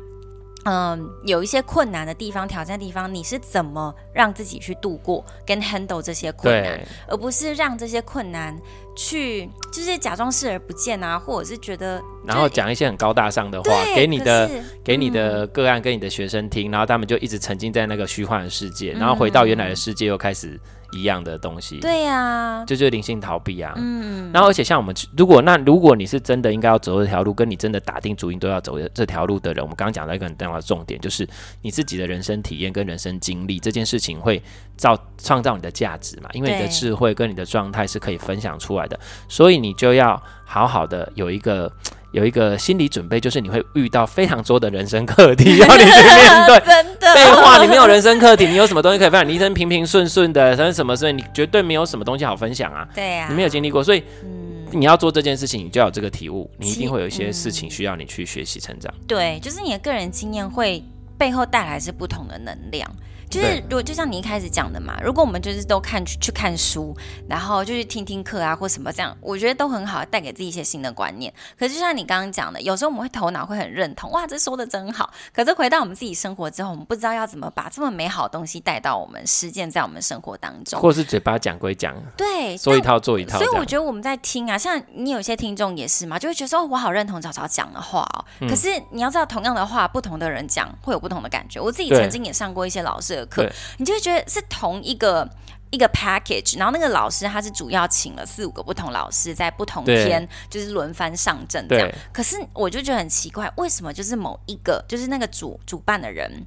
[0.67, 8.59] 嗯，有一些困难的地方、挑战的地方，你是怎么让自己去度过跟 handle 这些困难，而不是让这些困难
[8.97, 14.51] 去就是假装视而不见啊，或者是觉得然后讲一些很高大上的话给你的
[14.83, 20.61] 给你的个案跟你的学生听，然后他们就一直沉浸在那个虚幻的世界，然后回到原来的世界又开始。
[20.97, 23.73] 一样的东西，对呀、啊，就就是灵性逃避啊。
[23.77, 31.29] 嗯，然后而且像我们，如果那如果你是真的应该要走这条路，跟你真的打定主意都要走这条路的人，我们刚刚讲到一个很重要的重点，就是
[31.63, 34.41] 你自己的人生体验跟人生经历这件事情会
[34.77, 36.29] 造创造你的价值嘛？
[36.33, 41.71] 因为你的智慧跟你的状态是可以分享出来的，所以你就要好好的有一个。
[42.15, 46.61] 有一个心理准备，就是你会遇到非常多的人生课题 要你去面对。
[46.61, 49.29] 真的，废话，你没有人生课题，你有什么东西可以分享？
[49.29, 52.87] 你一生平平顺顺的，什么什么，所以你绝对没有什么东西好分享啊。
[52.95, 58.95] 对呀、啊，你没有经历过，所以、嗯、你要做这件事情，你就要有这个体悟，你一定会有一些事情需要你去学习成长。
[59.09, 60.85] 对，就是你的个人经验会
[61.19, 62.89] 背后带来是不同的能量。
[63.31, 66.97] 就是如果就像你一开始讲的嘛，如果我们就是都看去去看书，
[67.29, 71.33] 然后就去听听课啊或什么这样，我觉得都很好，带给自己一些新的观念。
[71.59, 75.13] 可是就像你刚刚讲的，有时候我们会头脑会很认同，哇，这说的真好。
[75.33, 83.39] 可是回到我们自己生活之后，我们不知道要怎么把这么美好的东西带到我们实践在我们生活当中，或是嘴巴讲归讲，对，说一套做一套。
[83.39, 88.25] 所以我觉得我们在听啊，像你有些听众也是嘛，就会觉得说我好认同早早讲的话哦。
[88.41, 91.61] 嗯、可是你要知道，同样的话，不同的人讲会有不同的感觉。
[91.61, 94.05] 我自己曾经也上过一些老师的课，你就会。
[94.05, 95.27] 觉得是同一个
[95.71, 101.91] 一个 package，然后那个老师他是主要请了四五个不同老师在不同天就是轮番上阵这样。
[102.13, 106.47] 可是我就觉得很奇怪，为什么就是某一个就是那个主主办的人？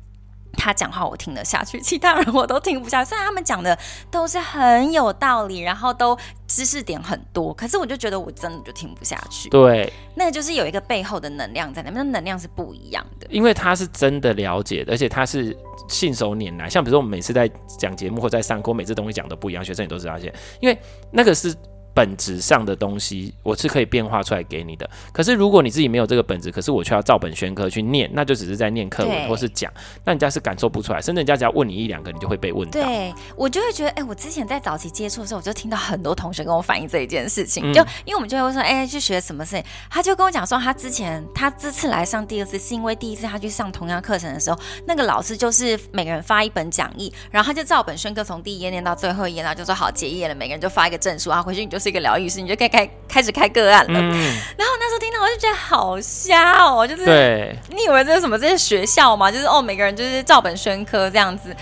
[0.58, 3.10] 他讲话我听得下去，其他人我都听不下去。
[3.10, 3.78] 虽然他们讲的
[4.12, 6.18] 都是很有道理，然后都
[6.48, 9.48] 知识点很多，可是我就觉得我真的就听不下去。
[9.50, 13.28] 对，那就是有一个背后的能量在那边，那能量是不一样的。
[13.30, 15.56] 因为他是真的了解的，而且他是
[15.88, 16.68] 信手拈来。
[16.70, 20.20] 像比如说我们每次在讲节目或在上课，每次东西讲的不一样，学生也都知道。
[20.20, 20.78] 些因为
[21.12, 21.56] 那个是。
[21.98, 24.88] 本质上的东西，我是可以变化出来给你的。
[25.12, 29.74] 可是如果你自己没有这个本质，可是我却要照本宣科去念，那就只是在念课文或是讲，
[30.06, 31.02] 那人家是感受不出来。
[31.02, 32.80] 甚至人家只要问你一两个，你就会被问到。
[32.80, 52.68] 对，我就会觉得，哎、欸，我之前在早期接触的时候，我就听到很多同学跟我反映这一件事情，嗯、就因为我们就会说，哎、欸，去学什么事情，他就跟我讲说，他之前他这次来上第二次，是因为第一次他去上同样课程的时候，那个老师就是每个人发一本讲义，然后他就照本宣科从第一页念到最后一页，然后就说好结业了，每个人就发一个证书，然后回去你就是一个疗愈师，你就可以。
[52.68, 54.12] 开开始开个案了，嗯、
[54.58, 58.38] 然后那时候听到我就觉得好瞎哦，就是对你以为这是什么？
[58.38, 59.32] 这是学校吗？
[59.32, 61.56] 就是哦，每个人就是照本宣科这样子。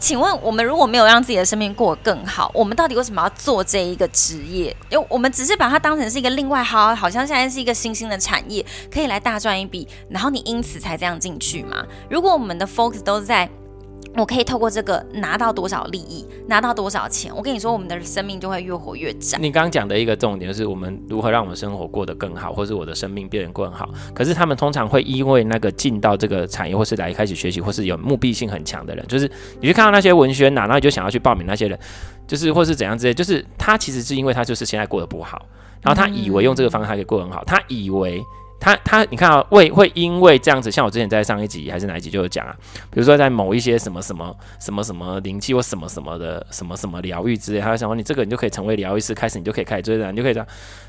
[0.00, 4.74] 请问我们如果没有让自己的生命过得更好，我们到底为什么要做这一个职业？
[4.88, 11.84] 因为我们只是把它当成是一个另外好，好像现在是一个新兴的产业，可以来大赚一笔，然后你因此才这样进去嘛？
[12.08, 13.48] 如果我们的 focus 都是在。
[14.16, 17.34] 我可以透过这个拿到多少利益，拿到多少钱？
[17.34, 19.38] 我跟你说，我们的生命就会越活越窄。
[19.38, 23.88] 你刚刚讲的一个重点就是，我们如何让我们生活过得更好，或是我的生命变得更好。
[24.14, 29.28] 可是他们通常会因为那个进到这个产业，或是来开始学习，或是有目的性很强的人，就是
[29.60, 31.76] 你去看到那些文宣呐、啊，然后你就想要去报名那些人，
[32.26, 35.44] 就是或是怎样之类，就是他其实是因为他就是现在过得不好，
[35.82, 38.22] 然后他以为用这个方式他可以过得很好，他以为。
[38.64, 42.56] 他他，你看啊，会会因为这样子，像我之前在上一集还是哪一集就有讲啊，
[42.90, 50.46] 比如说在某一些什么什么什么什么灵气或什么什么的什么什么疗愈之类，他就想说你这个你就可以成为疗愈师，开始你就可以开始追人，你就可以这样。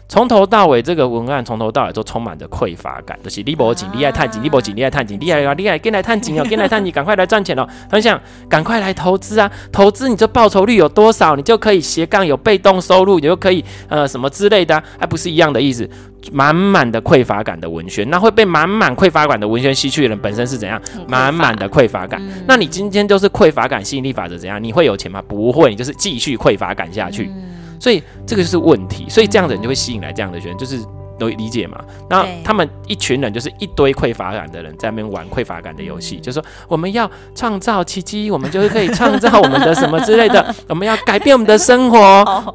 [0.08, 7.68] 从头到尾，这个文案从头到尾都充满着匮乏感，就是你无钱，你爱探钱，你无钱，你爱探钱，你爱啊，你爱跟来探钱哦，跟来探钱，赶快来赚钱哦。
[7.92, 15.90] 很想赶快来投资啊，投资你这报酬率有多少，你就可以斜杠有被动收入，你就可以呃什么之类的，还不是一样的意思？
[16.32, 20.82] 满满的匮乏感的文宣，那会被满满匮乏感的文宣吸去的人本身是怎样？
[21.08, 22.22] 满满的匮乏感。
[22.24, 24.64] 嗯、那你今天就是匮乏感吸引力法则怎样？
[24.64, 25.22] 你会有钱吗？
[25.28, 27.32] 不会，你就是继续匮乏感下去。
[27.36, 27.44] 嗯
[27.78, 30.80] 所以这个就是问题，所以这样的人就会吸引来这样的学生，就是
[31.17, 31.84] 都理解嘛。
[32.10, 41.97] 那他们一群人就是一堆匮乏感的人在那边玩匮乏感的游戏，就是说我们要创造奇迹，我们就是可以创造我们的什么之类的， 我们要改变我们的生活，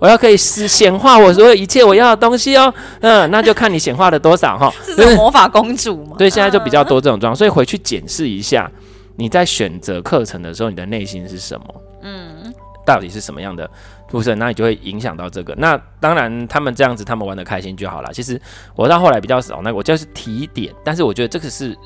[0.00, 2.72] 我要可以实显化我所有一切我要的东西哦。
[3.00, 4.72] 嗯，那就看你显化了多少哈。
[4.84, 6.16] 是魔法公主吗？
[6.18, 8.70] 对，现在就比较多这种状况，所以回去检视一下
[9.16, 11.66] 你在选择课程的时候，你的内心是什么？
[12.02, 12.52] 嗯，
[12.86, 13.68] 到底是什么样的？
[14.10, 15.54] 不是，那你就会影响到这个。
[15.56, 18.12] 那当然，他们这样子，他们玩的开心就好了。
[18.12, 18.40] 其实
[18.74, 20.74] 我到后来比较少，那我就是提点。
[20.84, 21.76] 但是我觉得这个是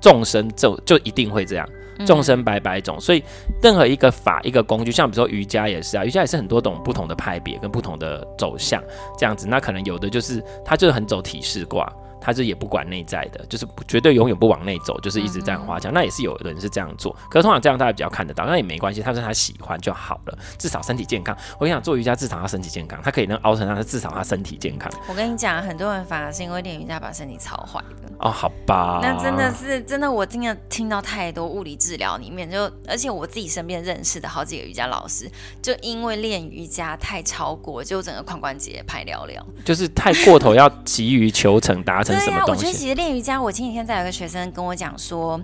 [0.00, 1.66] 众生就就一定会这样，
[2.06, 3.00] 众生百百种。
[3.00, 3.24] 所以
[3.62, 8.82] 任何一个法一个工具，像比如说瑜伽也是啊，瑜伽也是很多种不同的派别跟不同的走向
[9.18, 9.46] 这样子。
[9.48, 11.90] 那可能有的就是他就是很走体式卦。
[12.20, 15.92] 他是也不管内在的，就是绝对永远不往内走，就是一直这样滑墙。
[15.92, 21.36] 嗯、那也是有人是这样做，可是通常这样大家比较看得到，那也没关系，他说他喜欢就好了，至少身体健康。
[21.58, 24.90] 我跟你讲，做瑜伽至少他身体健康，他可以能熬成他，至少他身体健康。
[25.08, 28.10] 我跟你讲，很多人反而是因为练瑜伽把身体操坏的。
[28.18, 35.30] 哦，好吧，那真的是真的，我真的听到太多物理治疗里面就，而且我自己身边认识的好几个瑜伽老师，
[35.62, 42.56] 就因为练瑜伽太超过，就整个髋关节拍了了，就是太过头，要急于求成达成什么东西。
[42.56, 45.40] 对啊，我觉得其实练瑜伽，我前几天在有个学生跟我讲说，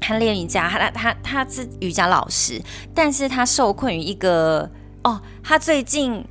[0.00, 2.60] 他练瑜伽，他他他他是瑜伽老师，
[2.94, 4.68] 但是他受困于一个
[5.04, 6.24] 哦，他最近。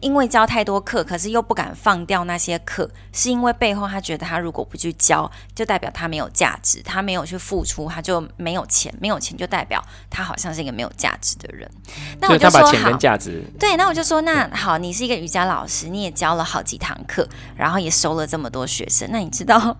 [0.00, 11.68] 因为教太多课，可是又不敢放掉那些课，是因为背后他觉得他如果不去教，就代表他没有价值，他没有去付出，他就没有钱，没有钱就代表他好像是一个没有价值的人。
[12.20, 12.96] 那我就说好，
[13.58, 19.76] 对，那我就说那好，你是一个瑜伽老师，你也教了好几堂课，然后也收了这么多学生，那你知道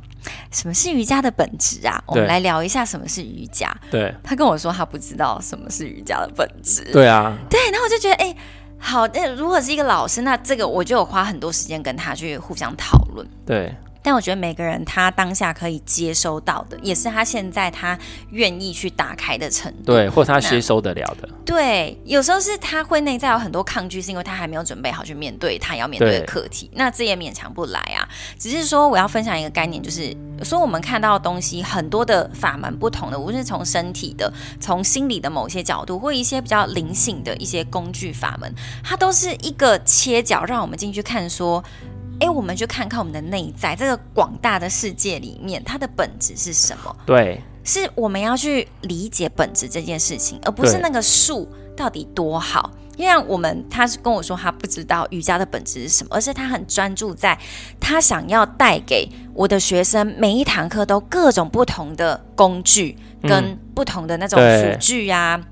[0.50, 2.02] 什么是瑜伽的本质啊？
[2.06, 3.72] 我们来聊一下什么是瑜伽。
[3.90, 6.82] 对，他跟我说他不知道什么是瑜伽的本质。
[6.92, 8.34] 对啊，对，然后我就觉得哎。
[8.78, 13.26] 好，那如果是一个老师，那这个我就有花很多时间跟他去互相讨论。
[13.44, 13.74] 对。
[14.08, 17.98] 但我觉得每个人他当下可以接收到的，也是他现在他
[18.30, 21.28] 愿意去打开的程度，对，或他吸收得了的。
[21.44, 26.70] 对，有时候是他会内在有很多抗拒，是因为他还没有准备好去面对他要面对的课题。
[26.72, 28.08] 那这也勉强不来啊。
[28.38, 38.50] 只是说我要分享一个概念，就是说我们看到的东西很多的法门不同的，无论是从身体的、从心理的某些角度，或一些比较灵性的一些工具法门，
[38.82, 41.62] 它都是一个切角，让我们进去看说。
[42.20, 46.96] 哎，我们就看看我们的内在，这个广大的世界里面，它的本质是什么？
[47.06, 52.70] 对，是我们要去理解本质这件事情，而不是那个术到底多好。
[52.96, 57.38] 因为我们他是跟我说他不知道瑜伽的本质是什么，而是他很专注在
[57.78, 65.36] 他想要带给我的学生每一堂课都各种不同的工具跟不同的那种辅具啊。
[65.36, 65.44] 嗯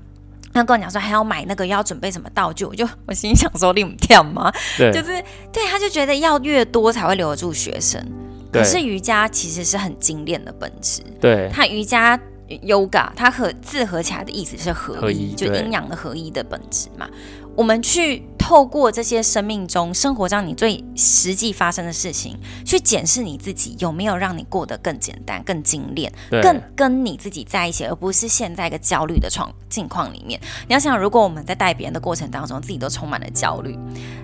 [0.57, 4.51] 他跟我讲说还要买那个要准备什么道具，我就 我心里想说你们跳吗？
[4.77, 8.03] 对，就是对，他就觉得要越多才会留得住学生。
[8.51, 11.01] 可是瑜伽其实是很精炼的本质。
[11.21, 12.19] 对，他瑜伽
[12.63, 17.07] yoga，它和字合起来的意思是合一，合一就阴阳的合一的本质嘛。
[17.57, 30.39] 我们去透过这些生命中、生活上你最实际发生的事情，去检视你自己有没有让你过得更简单、更精炼、更跟你自己在一起，而不是现在一个焦虑的状境况里面。
[30.67, 33.75] 你要想，如果我们在带别人的过程当中，自己都充满了焦虑，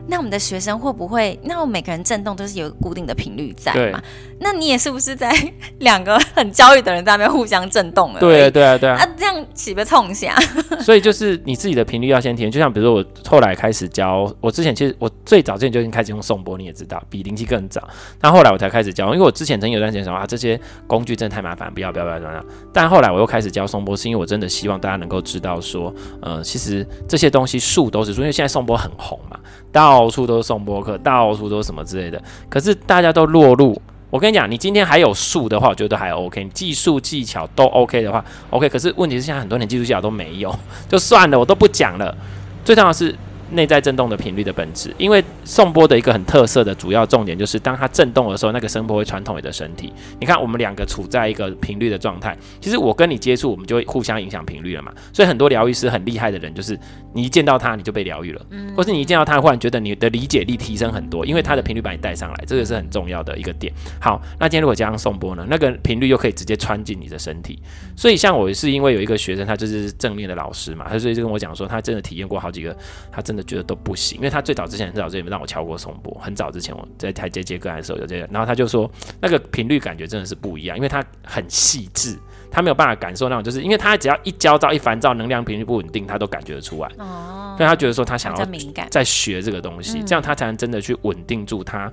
[0.07, 1.37] 那我们的学生会不会？
[1.43, 3.99] 那我每个人震动都是有固定的频率在嘛？
[4.39, 5.33] 那你也是不是在
[5.79, 8.19] 两个很焦虑的人在那边互相震动了？
[8.19, 8.97] 对啊，对啊，对啊。
[8.97, 10.37] 啊，这样岂不冲下？
[10.79, 13.03] 所以就是你自己的频率要先提，就像比如说我。
[13.27, 17.81] 后来开始教，我之前其实我最早之前就已经开始用颂钵，你也知道，比灵气更早。
[18.19, 22.45] 但后来我才开始教，因为我之前曾经有段时间说啊，这些工具真的太麻烦，不要不要不要不要。
[22.71, 29.39] 但后来我又开始教颂钵，是因为我真的希望大家能够知道说，呃，其实这些东西术都是术，因为现在颂钵很红嘛，
[29.71, 32.21] 到处都是颂钵课，到处都是什么之类的。
[32.49, 38.69] 可是大家都落入，我跟你讲，你今天还有术的话，我觉得还 OK，技术技巧都 OK 的话，OK。
[38.69, 40.53] 可是问题是现在很多年技术技巧都没有，
[40.89, 42.15] 就算了，我都不讲了。
[42.63, 43.13] 最重要的是
[43.53, 49.93] 内在震动的频率的本质，因为颂钵的一个很特色的主要重点就是，当它震动的时候，那个声波会穿透你的身体。
[50.19, 54.91] 你看，我们两个处在一个频率的状态，其实我跟你接触，我们就会互相影响频率了嘛。
[55.13, 56.77] 所以很多疗愈师很厉害的人，就是
[57.13, 63.71] 你一见到他，你就被疗愈了，或是你一见到他，忽然觉得你的理解力提升很多，因为他的频率把你带上来，这个是很重要的一个点。
[64.01, 67.61] 好，那今天如果加上颂钵呢，那个频率又可以直接穿进你的身体。
[67.95, 72.75] 所以像我是因为有一个学生，他就是正面的老师嘛，他所以就跟我讲说，他真的体验过好几个，
[73.11, 73.42] 他真的。
[73.43, 78.89] 觉得都不行，因为他最早之前很早之前让我敲过松波，很早之前我在台阶接个案的时候有这个，然后他就说
[79.21, 82.17] 那个频率感觉真的是不一样，因为他很细致，
[82.49, 86.89] 他没有办法感受那种，就是因为他只要一焦躁、一烦躁，能量频率不稳定，他都感觉得出来。
[86.97, 88.47] 哦，所以他觉得说他想要
[88.89, 91.91] 在学这个东西，这样他才能真的去稳定住他。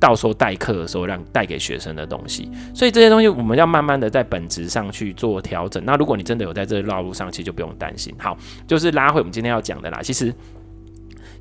[0.00, 5.80] 到时候代课的时候，让带给学生的东西，所以这些东西我们要慢慢的在本质上去做调整。
[5.84, 8.12] 那如果你真的有在这个道路上，其实就不用担心。
[8.18, 8.36] 好，
[8.66, 10.00] 就是拉回我们今天要讲的啦。
[10.02, 10.34] 其实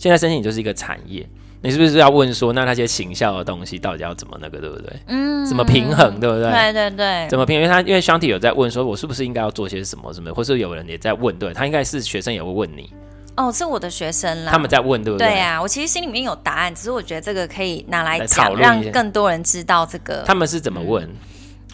[0.02, 1.24] 现在身心灵就是一个产业，
[1.62, 4.92] 你是不是要问说，那那些行销的东西到底要怎么那个，对不对？
[5.06, 6.52] 嗯，怎么平衡，对不对？
[6.52, 7.64] 对对对，怎么平衡？
[7.64, 12.92] 因为他因为 Shanti 有在问说，我是不是应该要做些什么什么，或是有人也在问，对他应该是学生也会问你。
[13.38, 14.52] 哦，是我的学生啦。
[14.52, 15.28] 他们在问，对不对？
[15.28, 20.24] 对、啊，我其实心里面有答案，只是我觉得这个可以拿来讲，让更多人知道这个。
[20.26, 21.08] 他们是怎么问？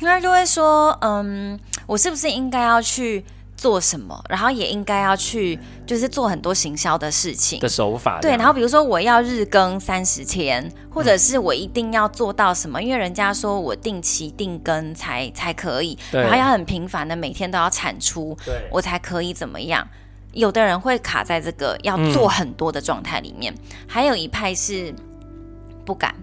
[0.01, 3.23] 应该、就会说，嗯，我是不是应该要去
[3.57, 8.19] 做什么，然后也应该要去，就是做很多行销的事情的手法。
[8.21, 19.85] 对，然后比如说我要日更三十天，或者是我一定要做到什么，嗯、因为人家说我定期定更才才可以，对然后要很频繁的每天都要产出，对我才可以怎么样？
[20.33, 24.93] 有的人会卡在这个要做很多的状态里面，嗯、还有一派是
[25.83, 26.13] 不敢，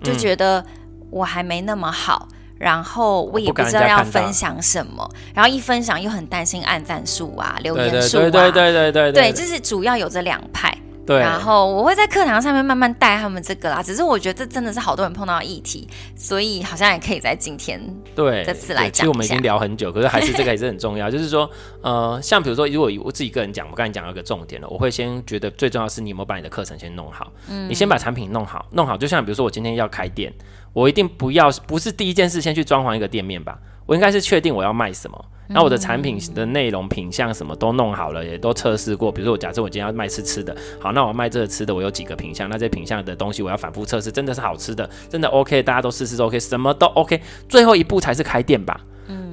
[0.00, 0.64] 就觉得
[1.10, 2.28] 我还没那么好。
[2.58, 10.76] 然后我也不知道要分享什么，然后一分享又很担心按赞数啊、留言数啊，对对对对对对，对，就是主要有这两派。
[11.06, 13.82] 对，然后我会在课堂上面慢慢带他们这个啦。
[13.82, 15.86] 只是我觉得这真的是好多人碰到的议题，
[16.16, 17.78] 所以好像也可以在今天
[18.14, 18.92] 对这次来讲。
[18.92, 21.10] 其实我们已经聊很久，可是还是这个还是很重要。
[21.12, 21.50] 就是说，
[21.82, 27.30] 呃，像比如说，如果我自己个人讲，我刚才讲了一个重点了，我会先觉得最重要是你有没有把你的课程先弄好。
[27.50, 28.96] 嗯，你先把产品弄好，弄好。
[28.96, 30.32] 就像比如说，我今天要开店。
[30.74, 33.58] 我一定不要，不是第一件事先去装潢一个店面吧？
[33.86, 39.12] 我应该是确定我要卖什么，那我的产品的内容、品相什么都弄好了，也都测试过。
[39.12, 48.80] 比如说，我假设我今天要卖吃吃的，好，那我卖这个吃的，我有几个品相，那这品相的东西我要反复测试，真的是好吃的，真的 OK，大家都试试都 OK，什么都 OK，最后一步才是开店吧。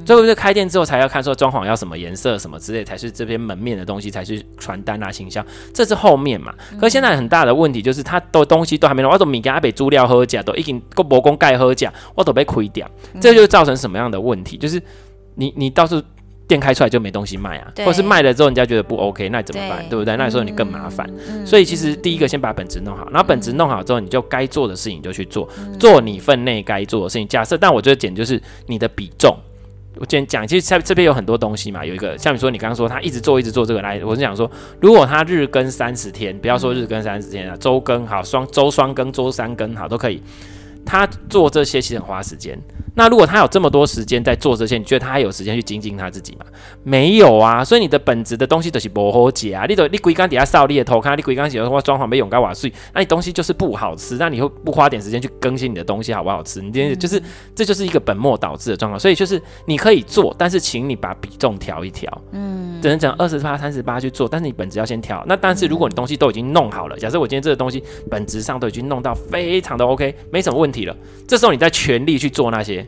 [0.05, 6.53] 最后是开店之后才要看说装潢要什么颜色什么之类，才是这边门面的东西，才是传单啊、行销，这是后面嘛。
[6.79, 12.89] 可是现在很大的问题就是，他的东西都还没弄，我都米给阿北猪料喝假，都已经够磨工盖喝假，我都被亏掉。
[13.21, 14.57] 这就造成什么样的问题？
[14.57, 14.81] 就是
[15.35, 16.01] 你你到时候
[16.47, 19.87] 店开出来就没东西卖啊，或是卖了之后人家觉得不 OK，那怎么办？
[19.87, 20.17] 对不对？
[20.17, 21.09] 那时候你更麻烦。
[21.45, 25.47] 所以其实第一个先把本质弄好，然后本质弄好之后，你就该做的事情就去做，
[25.79, 27.27] 做你分内该做的事情。
[27.27, 29.37] 假设，但我觉得简就是你的比重。
[29.97, 40.21] 我今天讲，其实在这边有很多东西嘛，有一个像你说，你刚刚说他一直做，一直做这个来，我是想说，如果他日更三十天，不要说日更三十天啊，周更好，双周双更，周三更好都可以。
[40.85, 42.57] 他做这些其实很花时间。
[42.93, 46.45] 那如果他有这么多时间在做这些，你觉得他还有时间去精进他自己吗？
[46.83, 47.63] 没有啊。
[47.63, 49.65] 所以你的本质的东西都是不好解啊。
[49.65, 54.17] 你都你龟缸底下扫你的头，看你规工写的话装潢没用该瓦碎，那你东西就是不好吃。
[54.17, 56.61] 那你会不花点时间去更新你的东西好不好吃？
[56.61, 57.23] 你今天就是、嗯、
[57.55, 58.99] 这就是一个本末倒置的状况。
[58.99, 62.11] 所以就是你可以做，但是请你把比重调一调。
[62.31, 65.23] 嗯，只能讲二十八、三十八去做，但是你本质要先调。
[65.25, 72.81] 那但是如果你东西都已经弄好了，假设我今天这个东西本质上都已经弄到非常的 OK，没什么问题了，这时候你再全力去做那些。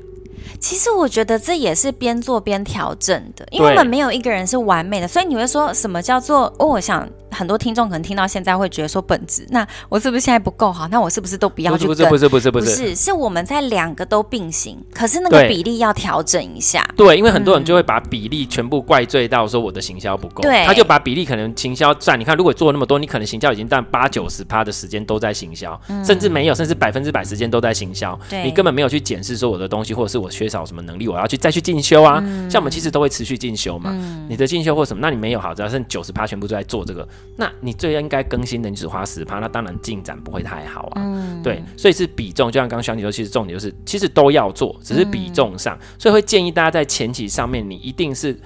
[0.64, 6.43] 其实我觉得这也是边做边调整的，因为我们没有一个人是完美的，所以你会说什么叫做？
[6.57, 10.88] 哦，我想很多听众可能听到现在会觉得说本质，那我是不是现在不够好？
[10.89, 11.88] 那我是不是都不要去？
[11.88, 12.65] 不是不是不是不是。
[12.65, 16.88] 不是，是，我们在两个都并行，可是那个比例要调整一下。
[16.95, 32.21] 对，因为很多人就会把比例全部怪罪到说我的行销不够，对，他就把比例可能行销占，你看如果做那么多，你可能行销已经占八九十趴的时间都在行销，嗯、甚至没有，甚至百分之百时间都在行销，你根本没有去检视说我的东西或者是我缺少什么能力，我要去再去进修啊。
[32.23, 41.01] 嗯、像我们其实都会持续进修嘛，嗯、你的进修或什么，那你没有好，只要剩九十趴全部都在做这个，那你最应该更新的你只花十趴，那当然进展不会太好啊。
[41.01, 48.38] 嗯、对，所以是比重，就像刚刚小你说，其实重点就是其实都要做，只是比重上，嗯、所以会建议大家在前期上面，你一定是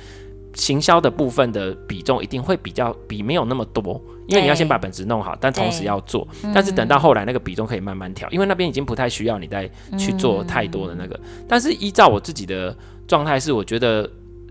[0.53, 11.15] 行销的部分的比重一定会比较比没有那么多，因为你要先把本质弄好，但同时要做，但是等到后来那个比重可以慢慢调，因为那边已经不太需要你再去做太多的那个。
[11.15, 12.73] 嗯、但是依照我自己的
[13.05, 14.09] 状态是，我觉得。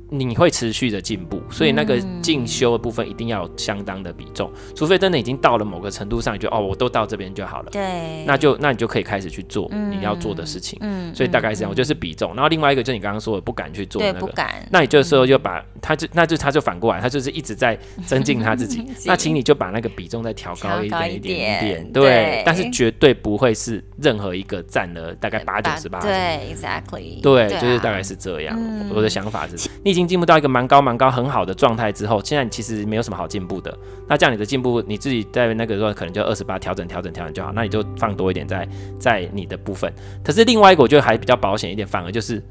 [0.09, 28.57] 你会持续的进步，所以那个进修的部分一定要有相当的比重，嗯、除非真的已经到了某个程度上，你就哦，我都到这边就好了，对，那就那你就可以开始去做你要做的事情，嗯，所以大概是这样，我就是比重，然后另外一个就是你刚刚说的不敢去做那个，不敢，那你这时候就把他就那就他就反过来，他就是一直在增进他自己， 那请你就把那个比重再调高一点一点一点，对，但是绝对不会是任何一个占了大概八九十八，对，exactly，对，就是大概是这样，
[28.94, 33.76] 我的想法是，已经进步到一个蛮高蛮高很好的状态之后，现在你其实没有什么好进步的。
[34.07, 37.53] 那这样你的进步，你自己在那个时候可能就二十八调整调整调整就好。
[37.53, 38.68] 那你就放多一点在
[38.99, 39.92] 在你的部分。
[40.22, 42.42] 可是另外一个我觉得还比较保险一点，反而就是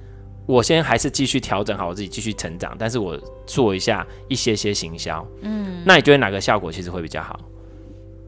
[0.45, 2.75] 我先还是继续调整好我自己，继续成长。
[2.77, 7.39] 但是我做一下一些些行销，嗯，那你觉得哪个效果其实会比较好？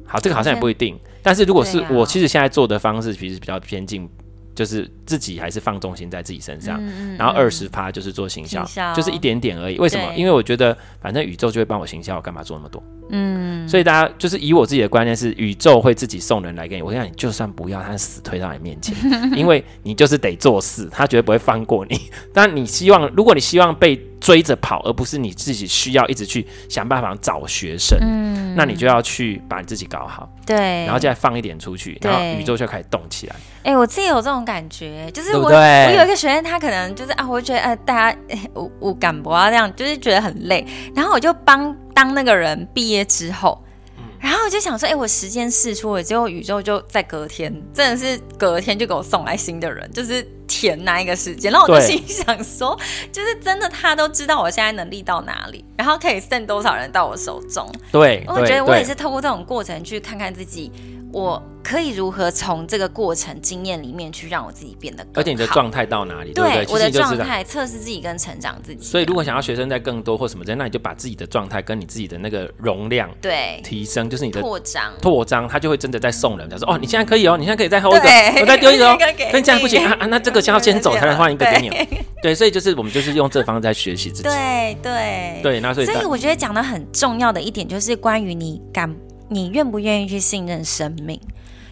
[0.06, 0.98] 好，这个好像也不一定。
[1.22, 4.10] 但是如果是我其实现在做的方式，其实比较偏进。
[4.56, 6.80] 就是自己还是放重心在自己身上，
[7.18, 9.80] 然后二十趴就是做行销，行就是一点点而已。
[9.80, 10.14] 为什么？
[10.16, 12.84] 因为我觉得反正宇宙就会帮我行销，我干嘛做那么多？
[13.10, 16.82] 嗯，所以大家就是以我自己的观念是，宇宙会自己送人来给你。
[16.82, 18.94] 我跟你讲，你就算不要，他死推到你面前，
[19.34, 21.98] 因为你就是得做事，他绝对不会放过你。
[22.34, 33.36] 但你希望，如果你希望被追着跑，而不是你自己需要一直去想办法找学生，嗯，那你就要去把你自己搞好，对，然后再放一点出去，然后宇宙就开始动起来。
[33.64, 38.18] 哎、欸，我自己有这种感觉，学，就是我我有一个学生，他可能就是啊，我觉得呃，大家
[38.54, 43.64] 我我敢不啊这样，就是觉得很累，然后我就帮当那个人毕业之后。
[44.20, 51.52] 然后我就想说，哎，我时间试出了，结果宇宙就在隔天，真的是隔天就给我送来新的人，就是填那一个时间。
[51.52, 52.76] 然后我就心想说，
[53.12, 57.72] 就是真的，他都知道我现在能力到哪里，然后可以剩多少人到我手中。
[57.92, 60.72] 对，我觉得我也是透过这种过程去看看自己。
[61.14, 65.22] 我可以如何从这个过程经验里面去让我自己变得更好？
[65.22, 66.32] 而且你的状态到哪里？
[66.34, 68.86] 对，对，对我的状态测试自己跟成长自己。
[68.86, 76.48] 所以如果想要学生在更多或什么的，那你就把自己的状态跟你自己的那个容量对提升，就是你的扩张扩张，他就会真的在送人。
[76.48, 78.98] 他说：“哦，你现在可以哦，你现在可以再 hold 一个，我再丢一个哦。
[79.34, 81.70] 那这样不行啊啊， 那这个先要先走，才能换一个 给你。
[81.70, 81.88] 对”
[82.24, 84.24] 对，所以就是我们就是用这方式在学习自己。
[84.24, 88.94] 对对对，那所以所以我觉得讲的很重要的一点就是关于你敢，
[89.30, 91.20] 你愿不愿意去信任生命。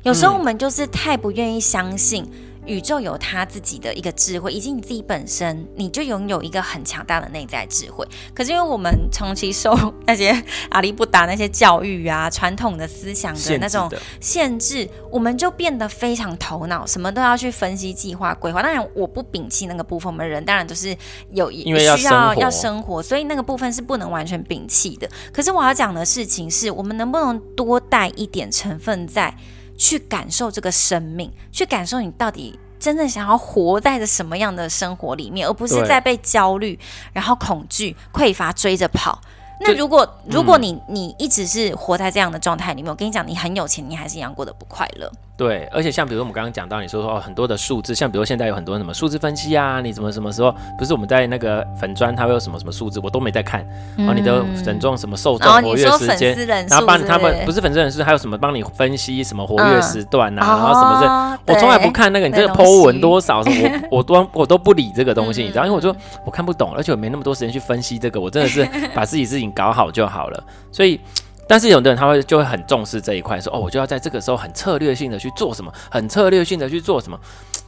[0.04, 2.24] 有时候我们就是太不愿意相信
[2.66, 8.06] 宇宙有他自己的一个智慧，以及你自己本身你就拥有一个很强大的内在智慧。
[8.34, 18.62] 可是因为我们长期受那些阿里不达那些教育啊、传统的思想的那种限制，我们就变得非常头脑，什么都要去分析、计划、规划。
[18.62, 20.96] 当然，我不摒弃那个部分，我们人当然都是
[21.32, 25.10] 有需要要，要生活，所以那个部分是不能完全摒弃的。
[25.32, 29.36] 可是我要讲的事情是我们能不能多带一点成分在？
[29.78, 36.80] 去感受这个生命，去感受你到底真正想要活在着什么样的生活里面，而不是在被焦虑、
[37.14, 39.20] 然后恐惧、匮乏追着跑。
[39.62, 45.12] 那如果如果你你一直是活在这样的状态里面，我跟你讲，你很有钱，你还是一样过得不快乐。
[45.38, 53.68] 对，而且像比如我们刚刚讲到，你说说哦很多的数字，像比如现在有很多什么数字分析啊，你怎么什么时候不是我们在那个粉砖，它会有什么什么数字，我都没在看。
[53.98, 56.34] 然后你的粉状什么受众活跃时间，
[56.70, 65.94] 然后帮他们不是粉丝人士，还有什么帮你分析什么活跃时段啊，然后什么是，我从来不看那个你这个 po 文多少，我我都我都不理这个东西，你知道，因为我说
[66.26, 71.02] 我看不懂，而且我没那么多时间去分析这个，我真的是把自己事情搞好就好了，所以。
[71.48, 77.20] 但是有的人他会就会很重视这一块，说哦，我就要在这个时候很策略性的去做什么，很策略性的去做什么。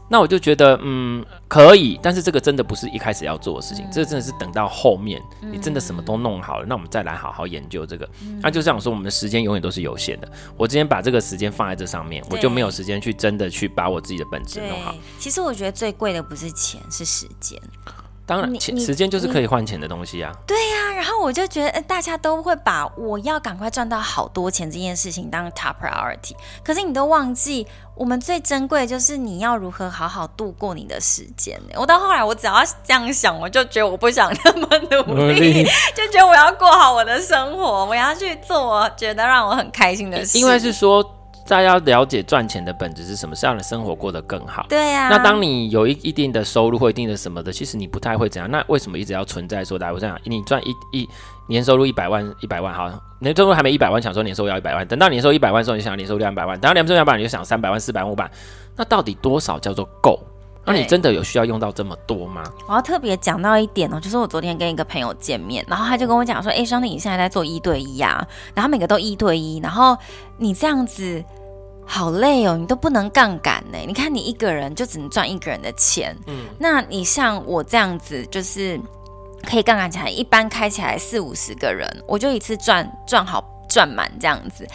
[0.10, 8.08] 那我就觉得嗯可以，但是这个真的不是一开始要做的事情，嗯、这真的是等到后面你真的什么都弄好了，嗯、那我们再来好好研究这个。
[8.22, 10.32] 嗯、那就这样说，我们的时间永远都是有限的。
[10.56, 14.96] 我今天把这个时间放在这上面，我就没有时间去真的去把我自己的本质弄好。
[15.20, 17.62] 其实我觉得最贵的不是钱，是时间。
[18.28, 20.30] 当然，钱时间就是可以换钱的东西啊。
[20.46, 26.36] 对呀、啊，然后我就觉得，大家都会把我要赶快赚到好多钱这件事情当 top priority。
[26.62, 27.66] 可是你都忘记，
[27.96, 31.58] 我们最珍贵的就是你要如何好好度过你的时间。
[31.76, 35.64] 我到后来，我只要这样想，我就觉得我不想那么努力，
[35.96, 40.38] 就觉得我要过好我的生活，我要去做我觉得让我很开心的事。
[40.38, 41.14] 因为是说。
[41.48, 44.66] 大家要了解赚钱的本质是什么，是让你生活过得更好。
[44.68, 45.10] 对呀、啊。
[45.10, 48.52] 那当你有一一定的收入或一定的什么的，其实你不太会怎样。
[48.52, 51.10] 那为什么一直要存在说，来我这样，你赚一一
[51.48, 54.86] 年收入一百万，一百万好，年收入还没一百万，想说年收入要一百万。
[54.88, 56.60] 等到年收入一百万的时候，你想年收入两百万。
[56.60, 58.32] 等到年收入两百万，你就想三百万、四百万、五百万。
[58.76, 60.20] 那到底多少叫做够？
[60.66, 62.44] 那你真的有需要用到这么多吗？
[62.68, 68.28] 我要特别讲到一点哦，就是我昨天跟一个朋友见面，然后他就跟我讲说：“哎，兄弟，你现在在做一对一啊？
[68.54, 69.98] 然后每个都一对一，然后
[70.38, 71.24] 你这样子。”
[71.90, 73.78] 好累哦，你都不能杠杆呢。
[73.88, 78.80] 你看你一个人就只能赚一个人的钱，嗯，那你像我这样子，就是
[79.50, 84.68] 可以杠杆起来，一般开起来四五十个人，我就一次赚赚好赚满这样子。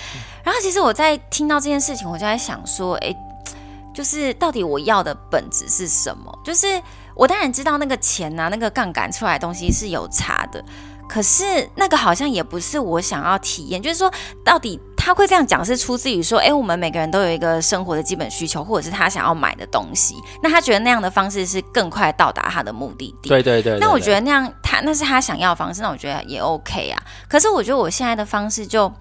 [0.42, 3.14] 然后其实我在听到这件事情，我就在想说，哎，
[3.94, 6.36] 就是到底我要的本质是什么？
[6.42, 6.80] 就是
[7.14, 10.64] 我当然知道那个钱啊，那个杠杆出来的东西是有差的。
[11.08, 14.10] 可是那个好像也不是我想要体验，就是说，
[14.42, 23.28] 到底他会这样讲是出自于说，哎，我们每个人都有一个生活的基本需求，或者是他想要买的东西，那他觉得那样的方式是更快到达他的目的地。
[23.28, 23.80] 对对对，对。
[23.80, 27.02] 那我觉得那样他那是他想要的方式，那我觉得也 OK 啊。
[27.28, 28.92] 可是我觉得我现在的方式就，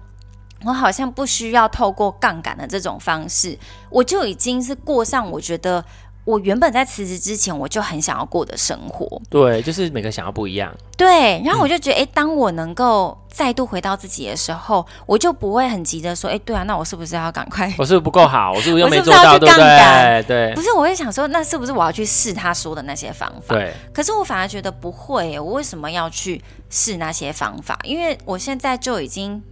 [0.64, 3.56] 我好像不需要透过杠杆的这种方式，
[3.88, 5.84] 我就已经是过上我觉得。
[6.24, 9.20] 我原本在辞职之前，我就很想要过的生活。
[9.28, 10.72] 对，就是每个想要不一样。
[10.96, 17.66] 对，然后我就觉得，哎、嗯，当我能够再度回到自己的时候，我就不会很急着说，哎，对啊，那我是不是要赶快？
[17.76, 18.52] 我是不是不够好？
[18.54, 19.36] 我是不是又没做到？
[19.36, 20.22] 对不对？
[20.28, 23.54] 对，不是，我会想说，那是不是我要去试他说的那些方法？
[23.56, 23.74] 对。
[23.92, 27.76] 可是我反而觉得不会，我为什么要去试那些方法？
[27.82, 29.42] 因为我现在就已经。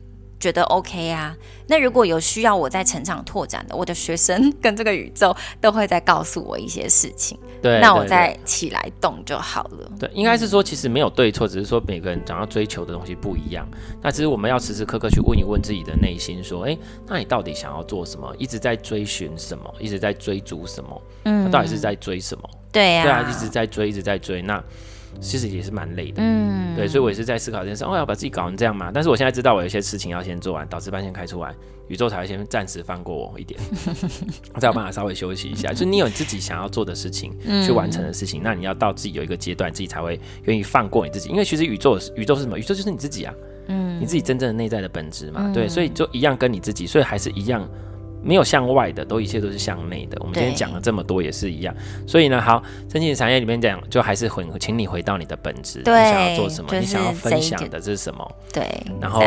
[0.40, 1.36] 觉得 OK 啊。
[1.68, 7.38] 那如果有需要我在成长拓展的，我的学生跟这个宇宙都会再告诉我一些事情。
[7.62, 9.88] 对，那我再起来动就好了。
[9.98, 13.68] 对，应该是说其实没有对错，只是说每个人想要追求的东西不一样。
[14.02, 16.76] 那其实我们要时时刻刻去问一问自己的内心，说，哎，
[17.06, 18.34] 那你到底想要做什么？
[18.38, 19.72] 一直在追寻什么？
[19.78, 21.02] 一直在追逐什么？
[21.24, 22.50] 嗯，他到底是在追什么？
[22.72, 24.62] 对呀，对啊，一直在追，一直在追，那。
[25.20, 28.90] 其实也是蛮累的，嗯，对，所以我也是在思考这件事，哦，要把自己搞成这样嘛？
[28.92, 31.54] 但是我现在知道，我有些事情要先做完，导师班先开出来，
[31.88, 33.60] 宇宙才会先暂时放过我一点，
[34.54, 35.70] 我才有办法稍微休息一下。
[35.70, 37.32] 就是你有你自己想要做的事情，
[37.64, 41.28] 去完成的事情，嗯、那你要到自己有一个阶段，自己才会愿意放过你自己。
[41.28, 42.58] 因为其实宇宙，宇宙是什么？
[42.58, 43.34] 宇宙就是你自己啊，
[43.68, 47.68] 嗯，你自己真正的内在的本质嘛，嗯、对，所以就一样跟你自己，所以还是一样。
[48.22, 50.16] 没有向外的，都一切都是向内的。
[50.20, 51.74] 我们今天讲了这么多，也是一样。
[52.06, 58.36] 所以呢，好，申请产业里面讲，就还是回，请你回到你的本质，你想要做什么，你想要分享的这是什么？
[58.52, 58.64] 对。
[59.00, 59.22] 然后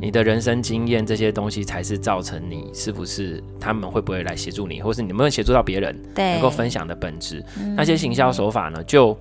[0.00, 7.44] 你的人生经验这些东西，才是造成你是不是他们会不会来协助你，或是你能不能协助到别人，能够分享的本质。
[7.76, 9.16] 那些行销手法呢，就。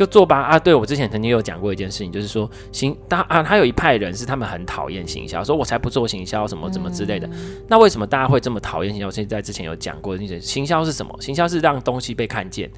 [0.00, 0.58] 就做吧啊！
[0.58, 7.26] 对，我之前曾经有讲过一件事情，就是说行，他啊，他有一派人是他们很讨厌行销，说我才不做行销，什么什么之类的。
[7.26, 9.10] 嗯、那为什么大家会这么讨厌行销？
[9.10, 11.14] 现在之前有讲过，那些行销是什么？
[11.20, 12.70] 行销是让东西被看见，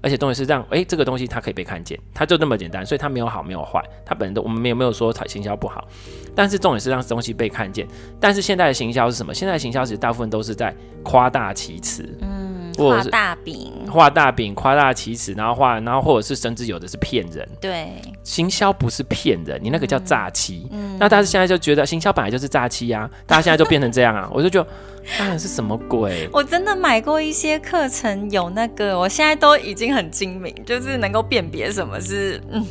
[0.00, 2.86] 而且东西是让哎，这个东西它可以被看见，它就那么简单。
[2.86, 5.86] 所以它没有好，没有坏，它本身都我们没有没有说行销不好，
[6.34, 7.86] 但是重点是让东西被看见。
[8.18, 9.34] 但是现在的行销是什么？
[9.34, 12.02] 现在的行销其实大部分都是在夸大其词。
[12.22, 12.41] 嗯。
[12.76, 17.48] 画大饼，画大饼，夸大其词，然后画，然后或者是甚至有的是骗人。
[17.60, 17.92] 对，
[18.22, 20.66] 行销不是骗人，你那个叫诈欺。
[20.70, 24.70] 嗯，那大家现在就觉得行销本来就是诈欺啊，大家现在就变成这样啊，我就觉得，
[25.18, 26.28] 当然是什么鬼？
[26.32, 32.66] 我真的买过一些课程，有那个，我现在都已经很精明，就是能够辨别什么是嗯。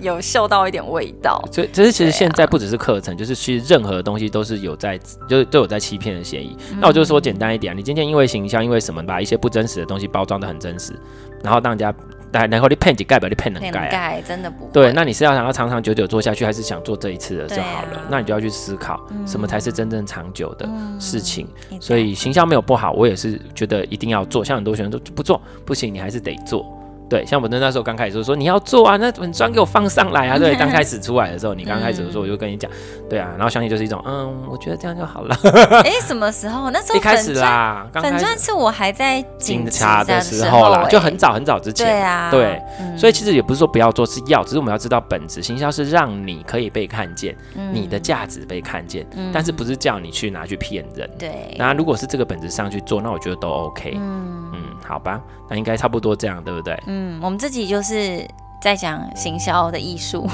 [0.00, 4.98] 有嗅到一点味道，所以其实其实现在不只是课程，啊、就是其实任何东西都是有在，
[5.28, 6.56] 就是都有在欺骗的嫌疑。
[6.72, 10.92] 嗯、那我就说简单一点，你今天因为形象，因为什么，把一些不真实的东西包装的很真实，
[11.42, 11.94] 然后让人家
[12.32, 14.92] 来，然后你骗几盖吧，你骗能盖，真的不对。
[14.92, 17.98] 那你是要想要长长久久做下去，还是想做这一次的就好了？
[17.98, 21.46] 啊、那你就要去思考什么才是真正长久的事情。
[21.70, 24.44] 嗯、所以形象没有不好，我也是觉得一定要做。
[24.44, 26.64] 像很多学生都不做不行，你还是得做。
[27.10, 30.38] 对，像我那那时候刚开始说说你要做啊，那粉专给我放上来啊。
[30.40, 32.70] 对，刚开始出来的时候，你刚开始的时候我就跟你讲，
[33.08, 35.36] 对啊，然后相信就是一种，嗯，我觉得这样就好了。
[35.84, 36.70] 哎，什么时候？
[36.70, 41.84] 那时候 一开始啦，粉专是我还在警察的时候啦，就很早很早之前。
[41.84, 42.62] 对啊，对，
[42.96, 47.36] 所以其实也不是说不要做，是要，只是我们要知道本质，行销是让你可以被看见，
[47.72, 51.10] 你的价值被看见，但是不是叫你去拿去骗人。
[51.18, 53.94] 对，那如果是这个本质上去做，那我觉得都 OK。
[53.96, 56.78] 嗯嗯，好吧，那应该差不多这样，对不对？
[56.86, 56.99] 嗯。
[57.00, 58.26] 嗯，我们自己就是
[58.60, 60.26] 在讲行销的艺术，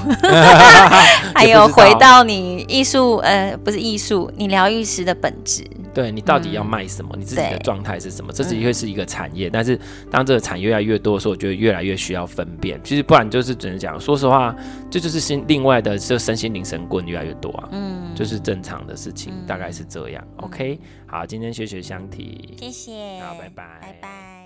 [1.32, 5.64] 还有回到你艺术，呃，不是艺术，你疗愈师的本质。
[5.94, 7.10] 对，你到底要卖什么？
[7.14, 8.30] 嗯、你自己的状态是什么？
[8.32, 12.78] 对这自己会是一个产业，嗯、但是当这个产业越来越多的时候，我觉得越来越需要分辨。
[12.84, 14.54] 其实不然就是只能讲，说实话，
[14.90, 17.68] 这就，是心另外的，就身心灵神棍越来越多啊。
[17.72, 20.22] 嗯，就是正常的事情，嗯、大概是这样。
[20.38, 24.45] OK，好，今天学学香缇，谢谢，好，拜拜，拜拜。